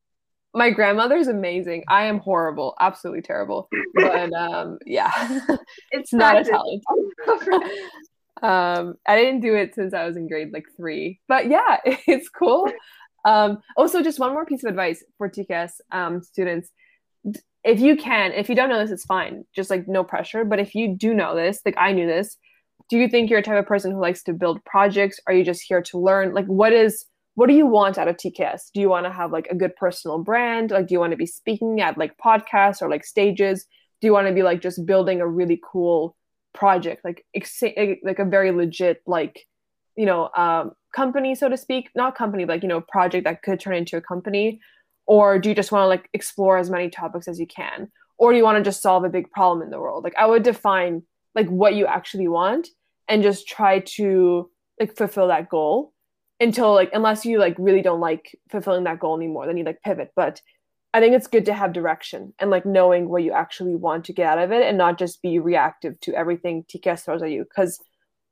My 0.57 0.71
grandmother's 0.71 1.27
amazing. 1.27 1.83
I 1.87 2.05
am 2.05 2.19
horrible, 2.19 2.75
absolutely 2.79 3.21
terrible. 3.21 3.69
But 3.93 4.33
um, 4.33 4.79
yeah, 4.85 5.11
it's 5.91 6.11
not 6.11 6.41
a 6.41 6.43
talent. 6.43 6.83
um, 8.41 8.95
I 9.07 9.15
didn't 9.15 9.41
do 9.41 9.55
it 9.55 9.75
since 9.75 9.93
I 9.93 10.05
was 10.05 10.17
in 10.17 10.27
grade 10.27 10.51
like 10.51 10.65
three, 10.75 11.19
but 11.27 11.47
yeah, 11.47 11.77
it's 11.85 12.29
cool. 12.29 12.71
Um, 13.23 13.59
also, 13.75 14.01
just 14.01 14.19
one 14.19 14.33
more 14.33 14.45
piece 14.45 14.63
of 14.63 14.69
advice 14.69 15.03
for 15.17 15.29
TKS 15.29 15.73
um, 15.91 16.23
students 16.23 16.71
if 17.63 17.81
you 17.81 17.97
can, 17.97 18.31
if 18.31 18.47
you 18.47 18.55
don't 18.55 18.69
know 18.69 18.79
this, 18.79 18.91
it's 18.91 19.05
fine. 19.05 19.43
Just 19.53 19.69
like 19.69 19.87
no 19.89 20.03
pressure. 20.03 20.45
But 20.45 20.59
if 20.59 20.73
you 20.73 20.95
do 20.95 21.13
know 21.13 21.35
this, 21.35 21.59
like 21.65 21.75
I 21.77 21.91
knew 21.91 22.07
this, 22.07 22.37
do 22.89 22.97
you 22.97 23.09
think 23.09 23.29
you're 23.29 23.39
a 23.39 23.43
type 23.43 23.59
of 23.59 23.65
person 23.65 23.91
who 23.91 23.99
likes 23.99 24.23
to 24.23 24.33
build 24.33 24.63
projects? 24.63 25.19
Are 25.27 25.33
you 25.33 25.43
just 25.43 25.63
here 25.67 25.81
to 25.81 25.99
learn? 25.99 26.33
Like, 26.33 26.45
what 26.45 26.71
is 26.71 27.05
what 27.37 27.47
do 27.47 27.53
you 27.53 27.67
want 27.67 27.97
out 27.99 28.07
of 28.07 28.17
TKS? 28.17 28.71
Do 28.73 28.81
you 28.81 28.89
want 28.89 29.05
to 29.05 29.11
have 29.11 29.31
like 29.31 29.47
a 29.51 29.55
good 29.55 29.75
personal 29.75 30.17
brand? 30.17 30.71
Like, 30.71 30.87
do 30.87 30.93
you 30.93 30.99
want 30.99 31.11
to 31.11 31.17
be 31.17 31.27
speaking 31.27 31.81
at 31.81 31.97
like 31.97 32.17
podcasts 32.17 32.81
or 32.81 32.89
like 32.89 33.05
stages? 33.05 33.65
Do 34.01 34.07
you 34.07 34.13
want 34.13 34.27
to 34.27 34.33
be 34.33 34.41
like 34.41 34.61
just 34.61 34.85
building 34.85 35.21
a 35.21 35.27
really 35.27 35.61
cool 35.63 36.15
project, 36.53 37.05
like 37.05 37.23
ex- 37.35 37.61
like 37.61 38.19
a 38.19 38.25
very 38.25 38.51
legit 38.51 39.01
like 39.05 39.45
you 39.95 40.05
know 40.05 40.29
um, 40.35 40.71
company, 40.95 41.35
so 41.35 41.47
to 41.47 41.57
speak? 41.57 41.89
Not 41.95 42.15
company, 42.15 42.45
like 42.45 42.63
you 42.63 42.69
know 42.69 42.81
project 42.81 43.25
that 43.25 43.43
could 43.43 43.59
turn 43.59 43.75
into 43.75 43.97
a 43.97 44.01
company 44.01 44.59
or 45.07 45.39
do 45.39 45.49
you 45.49 45.55
just 45.55 45.71
want 45.71 45.83
to 45.83 45.87
like 45.87 46.09
explore 46.13 46.57
as 46.57 46.69
many 46.69 46.89
topics 46.89 47.27
as 47.27 47.39
you 47.39 47.47
can 47.47 47.89
or 48.17 48.31
do 48.31 48.37
you 48.37 48.43
want 48.43 48.57
to 48.57 48.63
just 48.63 48.81
solve 48.81 49.03
a 49.03 49.09
big 49.09 49.31
problem 49.31 49.63
in 49.63 49.71
the 49.71 49.79
world 49.79 50.03
like 50.03 50.15
i 50.17 50.25
would 50.25 50.43
define 50.43 51.01
like 51.33 51.47
what 51.47 51.73
you 51.73 51.87
actually 51.87 52.27
want 52.27 52.67
and 53.07 53.23
just 53.23 53.47
try 53.47 53.79
to 53.79 54.49
like 54.79 54.95
fulfill 54.95 55.29
that 55.29 55.49
goal 55.49 55.93
until 56.39 56.73
like 56.73 56.91
unless 56.93 57.25
you 57.25 57.39
like 57.39 57.55
really 57.57 57.81
don't 57.81 57.99
like 57.99 58.37
fulfilling 58.49 58.83
that 58.83 58.99
goal 58.99 59.15
anymore 59.17 59.45
then 59.47 59.57
you 59.57 59.63
like 59.63 59.81
pivot. 59.81 60.11
But 60.15 60.41
i 60.93 60.99
think 60.99 61.13
it's 61.13 61.27
good 61.27 61.45
to 61.45 61.53
have 61.53 61.73
direction 61.73 62.33
and 62.39 62.49
like 62.49 62.65
knowing 62.65 63.09
what 63.09 63.21
you 63.21 63.33
actually 63.33 63.75
want 63.75 64.05
to 64.05 64.13
get 64.13 64.27
out 64.27 64.39
of 64.39 64.51
it 64.51 64.63
and 64.63 64.77
not 64.77 64.97
just 64.97 65.21
be 65.21 65.37
reactive 65.37 65.99
to 65.99 66.13
everything 66.13 66.63
tks 66.63 67.03
throws 67.05 67.21
at 67.21 67.31
you. 67.31 67.43
Because 67.43 67.79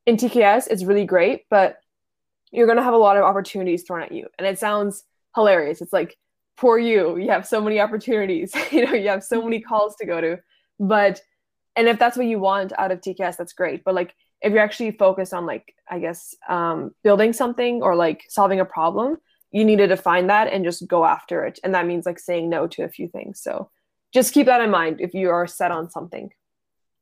in 0.05 0.17
tks 0.17 0.67
it's 0.67 0.83
really 0.83 1.05
great 1.05 1.43
but 1.49 1.77
you're 2.55 2.67
going 2.67 2.77
to 2.77 2.83
have 2.83 2.93
a 2.93 2.97
lot 2.97 3.17
of 3.17 3.23
opportunities 3.23 3.83
thrown 3.83 4.01
at 4.01 4.11
you. 4.11 4.27
And 4.37 4.47
it 4.47 4.57
sounds 4.57 5.03
hilarious. 5.35 5.81
It's 5.81 5.93
like 5.93 6.15
poor 6.57 6.79
you. 6.79 7.17
You 7.17 7.29
have 7.29 7.45
so 7.45 7.61
many 7.61 7.79
opportunities. 7.79 8.53
You 8.71 8.85
know 8.85 8.93
you 8.93 9.09
have 9.09 9.23
so 9.23 9.41
many 9.41 9.59
calls 9.59 9.95
to 9.97 10.05
go 10.05 10.21
to. 10.21 10.39
But 10.79 11.21
and 11.75 11.87
if 11.87 11.99
that's 11.99 12.17
what 12.17 12.25
you 12.25 12.39
want 12.39 12.71
out 12.77 12.91
of 12.91 13.01
tks 13.01 13.37
that's 13.37 13.53
great. 13.53 13.83
But 13.83 13.95
like 13.95 14.15
if 14.41 14.51
you're 14.51 14.63
actually 14.63 14.91
focused 14.91 15.33
on 15.33 15.45
like 15.45 15.75
i 15.89 15.99
guess 15.99 16.35
um, 16.49 16.93
building 17.03 17.33
something 17.33 17.81
or 17.81 17.95
like 17.95 18.23
solving 18.29 18.59
a 18.59 18.65
problem 18.65 19.17
you 19.55 19.63
need 19.63 19.77
to 19.77 19.87
define 19.87 20.27
that 20.27 20.51
and 20.51 20.65
just 20.65 20.85
go 20.85 21.05
after 21.05 21.45
it. 21.45 21.59
And 21.63 21.73
that 21.73 21.87
means 21.87 22.05
like 22.05 22.19
saying 22.19 22.49
no 22.49 22.67
to 22.67 22.83
a 22.83 22.89
few 22.89 23.07
things. 23.07 23.39
So 23.39 23.69
just 24.13 24.33
keep 24.33 24.47
that 24.47 24.59
in 24.59 24.69
mind 24.69 24.99
if 24.99 25.13
you 25.13 25.29
are 25.29 25.47
set 25.47 25.71
on 25.71 25.89
something. 25.89 26.29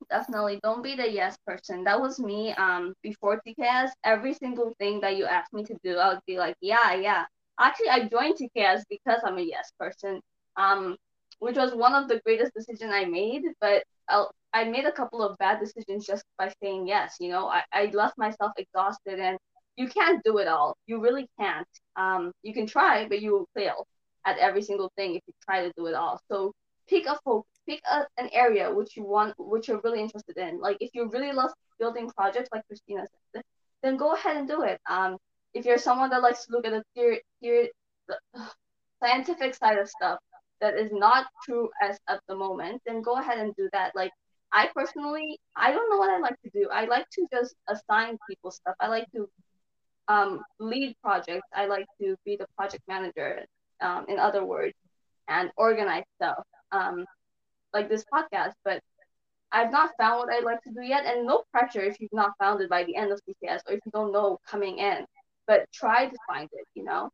Definitely. 0.08 0.60
Don't 0.62 0.84
be 0.84 0.96
the 0.96 1.10
yes 1.10 1.36
person. 1.48 1.84
That 1.84 2.00
was 2.00 2.20
me 2.20 2.54
um 2.54 2.94
before 3.02 3.42
tks 3.42 3.90
every 4.04 4.36
single 4.36 4.76
thing 4.78 5.00
that 5.02 5.18
you 5.18 5.26
asked 5.26 5.54
me 5.54 5.64
to 5.64 5.76
do 5.84 5.98
i 5.98 6.10
would 6.10 6.26
be 6.28 6.38
like 6.38 6.56
yeah 6.62 6.94
yeah. 6.94 7.26
Actually, 7.60 7.90
I 7.90 8.08
joined 8.08 8.36
TKS 8.38 8.82
because 8.90 9.22
I'm 9.24 9.38
a 9.38 9.42
yes 9.42 9.72
person, 9.80 10.20
um, 10.58 10.98
which 11.38 11.56
was 11.56 11.74
one 11.76 11.94
of 11.94 12.08
the 12.08 12.20
greatest 12.26 12.52
decisions 12.56 12.92
I 12.92 13.06
made. 13.06 13.44
But 13.62 13.84
I'll, 14.10 14.32
I 14.54 14.66
made 14.66 14.86
a 14.86 14.92
couple 14.92 15.24
of 15.24 15.38
bad 15.38 15.60
decisions 15.60 16.06
just 16.06 16.24
by 16.38 16.54
saying 16.62 16.88
yes. 16.88 17.16
You 17.20 17.30
know, 17.30 17.48
I, 17.48 17.64
I 17.72 17.86
left 17.94 18.18
myself 18.18 18.52
exhausted, 18.58 19.20
and 19.20 19.38
you 19.78 19.88
can't 19.88 20.24
do 20.24 20.38
it 20.38 20.48
all. 20.48 20.78
You 20.88 21.02
really 21.02 21.28
can't. 21.40 21.68
Um, 21.96 22.32
you 22.44 22.54
can 22.54 22.68
try, 22.68 23.08
but 23.08 23.22
you 23.22 23.32
will 23.32 23.50
fail 23.56 23.88
at 24.26 24.38
every 24.38 24.62
single 24.62 24.92
thing 24.96 25.16
if 25.16 25.22
you 25.28 25.34
try 25.44 25.66
to 25.66 25.74
do 25.78 25.88
it 25.88 25.96
all. 25.96 26.20
So 26.32 26.54
pick 26.88 27.06
a 27.08 27.18
focus, 27.24 27.50
pick 27.68 27.82
a, 27.92 28.06
an 28.18 28.30
area 28.32 28.74
which 28.74 28.96
you 28.96 29.04
want, 29.04 29.34
which 29.38 29.68
you're 29.68 29.82
really 29.84 30.02
interested 30.02 30.38
in. 30.38 30.60
Like 30.60 30.78
if 30.80 30.92
you 30.94 31.10
really 31.10 31.32
love 31.32 31.52
building 31.80 32.10
projects, 32.16 32.50
like 32.54 32.66
Christina 32.68 33.06
said, 33.34 33.44
then 33.82 33.98
go 33.98 34.14
ahead 34.14 34.38
and 34.38 34.48
do 34.48 34.62
it. 34.62 34.80
Um, 34.90 35.18
if 35.54 35.66
you're 35.66 35.78
someone 35.78 36.10
that 36.12 36.22
likes 36.22 36.46
to 36.46 36.52
look 36.52 36.66
at 36.66 36.72
the 36.72 36.84
theory, 36.96 37.22
theory 37.42 37.72
the 38.08 38.18
scientific 39.04 39.56
side 39.56 39.78
of 39.78 39.90
stuff 39.90 40.20
that 40.62 40.76
is 40.76 40.92
not 40.94 41.28
true 41.44 41.70
as 41.82 41.98
at 42.08 42.22
the 42.28 42.36
moment, 42.36 42.82
then 42.86 43.02
go 43.02 43.18
ahead 43.18 43.40
and 43.40 43.54
do 43.56 43.70
that. 43.74 43.92
Like 43.96 44.12
I 44.54 44.70
personally, 44.74 45.40
I 45.56 45.72
don't 45.72 45.90
know 45.90 45.98
what 45.98 46.12
I 46.12 46.20
like 46.20 46.40
to 46.44 46.50
do. 46.54 46.70
I 46.72 46.86
like 46.86 47.10
to 47.12 47.28
just 47.34 47.56
assign 47.68 48.18
people 48.30 48.52
stuff. 48.52 48.76
I 48.80 48.88
like 48.88 49.08
to 49.16 49.28
um, 50.08 50.42
lead 50.60 50.96
projects. 51.02 51.48
I 51.54 51.66
like 51.66 51.88
to 52.00 52.16
be 52.24 52.36
the 52.38 52.46
project 52.56 52.84
manager, 52.88 53.46
um, 53.82 54.06
in 54.08 54.20
other 54.20 54.46
words, 54.46 54.76
and 55.28 55.50
organize 55.58 56.04
stuff, 56.16 56.44
um, 56.72 57.06
like 57.74 57.90
this 57.90 58.06
podcast. 58.14 58.54
But 58.64 58.82
I've 59.52 59.72
not 59.72 59.92
found 60.00 60.20
what 60.20 60.30
I'd 60.34 60.44
like 60.44 60.62
to 60.64 60.72
do 60.72 60.84
yet, 60.84 61.06
and 61.06 61.26
no 61.26 61.44
pressure 61.52 61.82
if 61.82 62.00
you've 62.00 62.14
not 62.14 62.32
found 62.40 62.62
it 62.62 62.70
by 62.70 62.84
the 62.84 62.96
end 62.96 63.12
of 63.12 63.20
CCS 63.28 63.62
or 63.68 63.74
if 63.74 63.80
you 63.86 63.92
don't 63.92 64.14
know 64.14 64.40
coming 64.48 64.78
in 64.78 65.06
but 65.48 65.66
try 65.74 66.08
to 66.08 66.18
find 66.28 66.50
it, 66.54 66.66
you 66.74 66.84
know? 66.84 67.10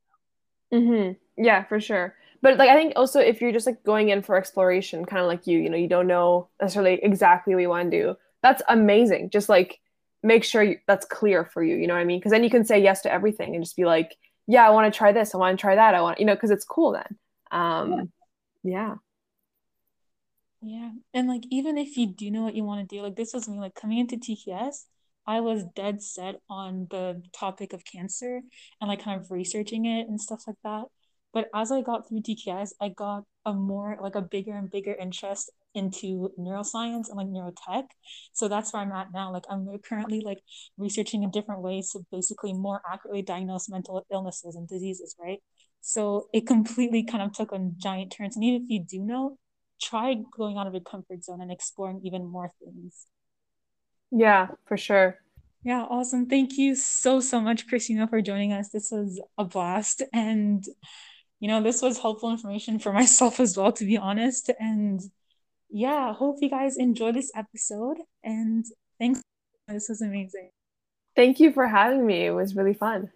Mm-hmm. 0.74 1.44
Yeah, 1.44 1.64
for 1.64 1.80
sure. 1.80 2.16
But 2.42 2.58
like 2.58 2.70
I 2.70 2.76
think 2.76 2.94
also 2.96 3.20
if 3.20 3.42
you're 3.42 3.52
just 3.52 3.68
like 3.68 3.84
going 3.84 4.10
in 4.10 4.22
for 4.22 4.38
exploration, 4.38 5.06
kind 5.06 5.22
of 5.22 5.28
like 5.28 5.48
you, 5.48 5.60
you 5.60 5.70
know, 5.70 5.78
you 5.78 5.88
don't 5.88 6.08
know 6.08 6.50
necessarily 6.62 7.00
exactly 7.04 7.54
what 7.54 7.62
you 7.62 7.70
want 7.70 7.92
to 7.92 7.98
do. 7.98 8.16
That's 8.42 8.62
amazing. 8.70 9.30
Just 9.30 9.50
like 9.50 9.80
make 10.24 10.44
sure 10.44 10.64
you, 10.64 10.78
that's 10.88 11.06
clear 11.06 11.46
for 11.46 11.64
you. 11.64 11.76
You 11.76 11.88
know 11.88 11.94
what 11.94 12.02
I 12.02 12.06
mean? 12.06 12.20
Because 12.20 12.32
then 12.32 12.44
you 12.44 12.50
can 12.50 12.66
say 12.66 12.82
yes 12.82 13.02
to 13.02 13.12
everything 13.12 13.56
and 13.56 13.64
just 13.64 13.76
be 13.76 13.86
like, 13.86 14.16
yeah, 14.48 14.66
I 14.66 14.72
want 14.72 14.92
to 14.92 14.98
try 14.98 15.12
this. 15.12 15.36
I 15.36 15.38
want 15.38 15.58
to 15.58 15.62
try 15.62 15.76
that. 15.76 15.96
I 15.96 16.02
want, 16.02 16.20
you 16.20 16.26
know, 16.26 16.36
because 16.36 16.52
it's 16.52 16.66
cool 16.66 16.94
then. 16.94 17.18
Um, 17.52 18.12
yeah. 18.64 18.96
Yeah. 20.62 20.92
And 21.14 21.28
like 21.28 21.44
even 21.52 21.78
if 21.78 21.96
you 21.98 22.08
do 22.08 22.32
know 22.32 22.44
what 22.44 22.56
you 22.56 22.64
want 22.64 22.88
to 22.88 22.96
do, 22.96 23.02
like 23.02 23.16
this 23.16 23.34
was 23.34 23.48
me, 23.48 23.60
like 23.60 23.76
coming 23.76 24.00
into 24.00 24.18
TKS, 24.18 24.86
I 25.26 25.42
was 25.42 25.64
dead 25.76 26.02
set 26.02 26.36
on 26.50 26.88
the 26.90 27.22
topic 27.34 27.74
of 27.74 27.86
cancer 27.86 28.42
and 28.82 28.88
like 28.88 29.04
kind 29.04 29.22
of 29.22 29.30
researching 29.32 29.86
it 29.86 30.08
and 30.08 30.20
stuff 30.20 30.44
like 30.48 30.58
that. 30.64 30.86
But 31.34 31.50
as 31.54 31.72
I 31.72 31.82
got 31.82 32.08
through 32.08 32.22
TKS, 32.22 32.74
I 32.82 32.90
got 32.90 33.24
a 33.46 33.54
more 33.54 33.98
like 34.02 34.16
a 34.16 34.22
bigger 34.22 34.54
and 34.54 34.70
bigger 34.70 34.94
interest 34.94 35.52
into 35.76 36.32
neuroscience 36.40 37.10
and 37.10 37.18
like 37.18 37.28
neurotech. 37.28 37.86
So 38.34 38.48
that's 38.48 38.74
where 38.74 38.82
I'm 38.82 38.92
at 38.92 39.14
now. 39.14 39.32
Like 39.32 39.44
I'm 39.50 39.68
currently 39.88 40.22
like 40.22 40.40
researching 40.78 41.24
in 41.24 41.30
different 41.30 41.62
ways 41.62 41.92
to 41.92 42.00
basically 42.12 42.54
more 42.54 42.82
accurately 42.92 43.22
diagnose 43.22 43.70
mental 43.70 44.06
illnesses 44.12 44.56
and 44.56 44.68
diseases, 44.68 45.16
right? 45.20 45.40
So 45.82 46.28
it 46.34 46.48
completely 46.48 47.04
kind 47.04 47.24
of 47.24 47.34
took 47.34 47.54
on 47.54 47.76
giant 47.78 48.12
turns. 48.16 48.36
And 48.36 48.44
even 48.44 48.64
if 48.64 48.70
you 48.70 48.84
do 48.84 49.00
know, 49.00 49.38
try 49.82 50.16
going 50.36 50.58
out 50.58 50.68
of 50.68 50.74
your 50.74 50.82
comfort 50.82 51.24
zone 51.24 51.42
and 51.42 51.52
exploring 51.52 52.02
even 52.04 52.26
more 52.26 52.52
things. 52.64 53.06
Yeah, 54.12 54.48
for 54.66 54.78
sure. 54.78 55.20
Yeah, 55.64 55.84
awesome. 55.84 56.26
Thank 56.26 56.58
you 56.58 56.74
so, 56.74 57.20
so 57.20 57.40
much, 57.40 57.68
Christina, 57.68 58.08
for 58.08 58.22
joining 58.22 58.54
us. 58.54 58.70
This 58.70 58.92
was 58.92 59.22
a 59.38 59.46
blast. 59.46 60.02
And, 60.14 60.66
you 61.40 61.48
know, 61.48 61.62
this 61.62 61.82
was 61.82 62.00
helpful 62.00 62.32
information 62.32 62.80
for 62.80 62.94
myself 63.02 63.40
as 63.40 63.58
well, 63.58 63.72
to 63.74 63.86
be 63.86 63.98
honest. 63.98 64.50
And 64.60 65.02
yeah, 65.70 66.14
hope 66.14 66.38
you 66.42 66.50
guys 66.50 66.78
enjoy 66.78 67.12
this 67.12 67.32
episode. 67.36 67.98
And 68.24 68.66
thanks. 69.00 69.22
This 69.68 69.88
was 69.90 70.02
amazing. 70.02 70.50
Thank 71.16 71.40
you 71.40 71.52
for 71.52 71.68
having 71.68 72.06
me. 72.06 72.26
It 72.26 72.32
was 72.32 72.56
really 72.56 72.74
fun. 72.74 73.12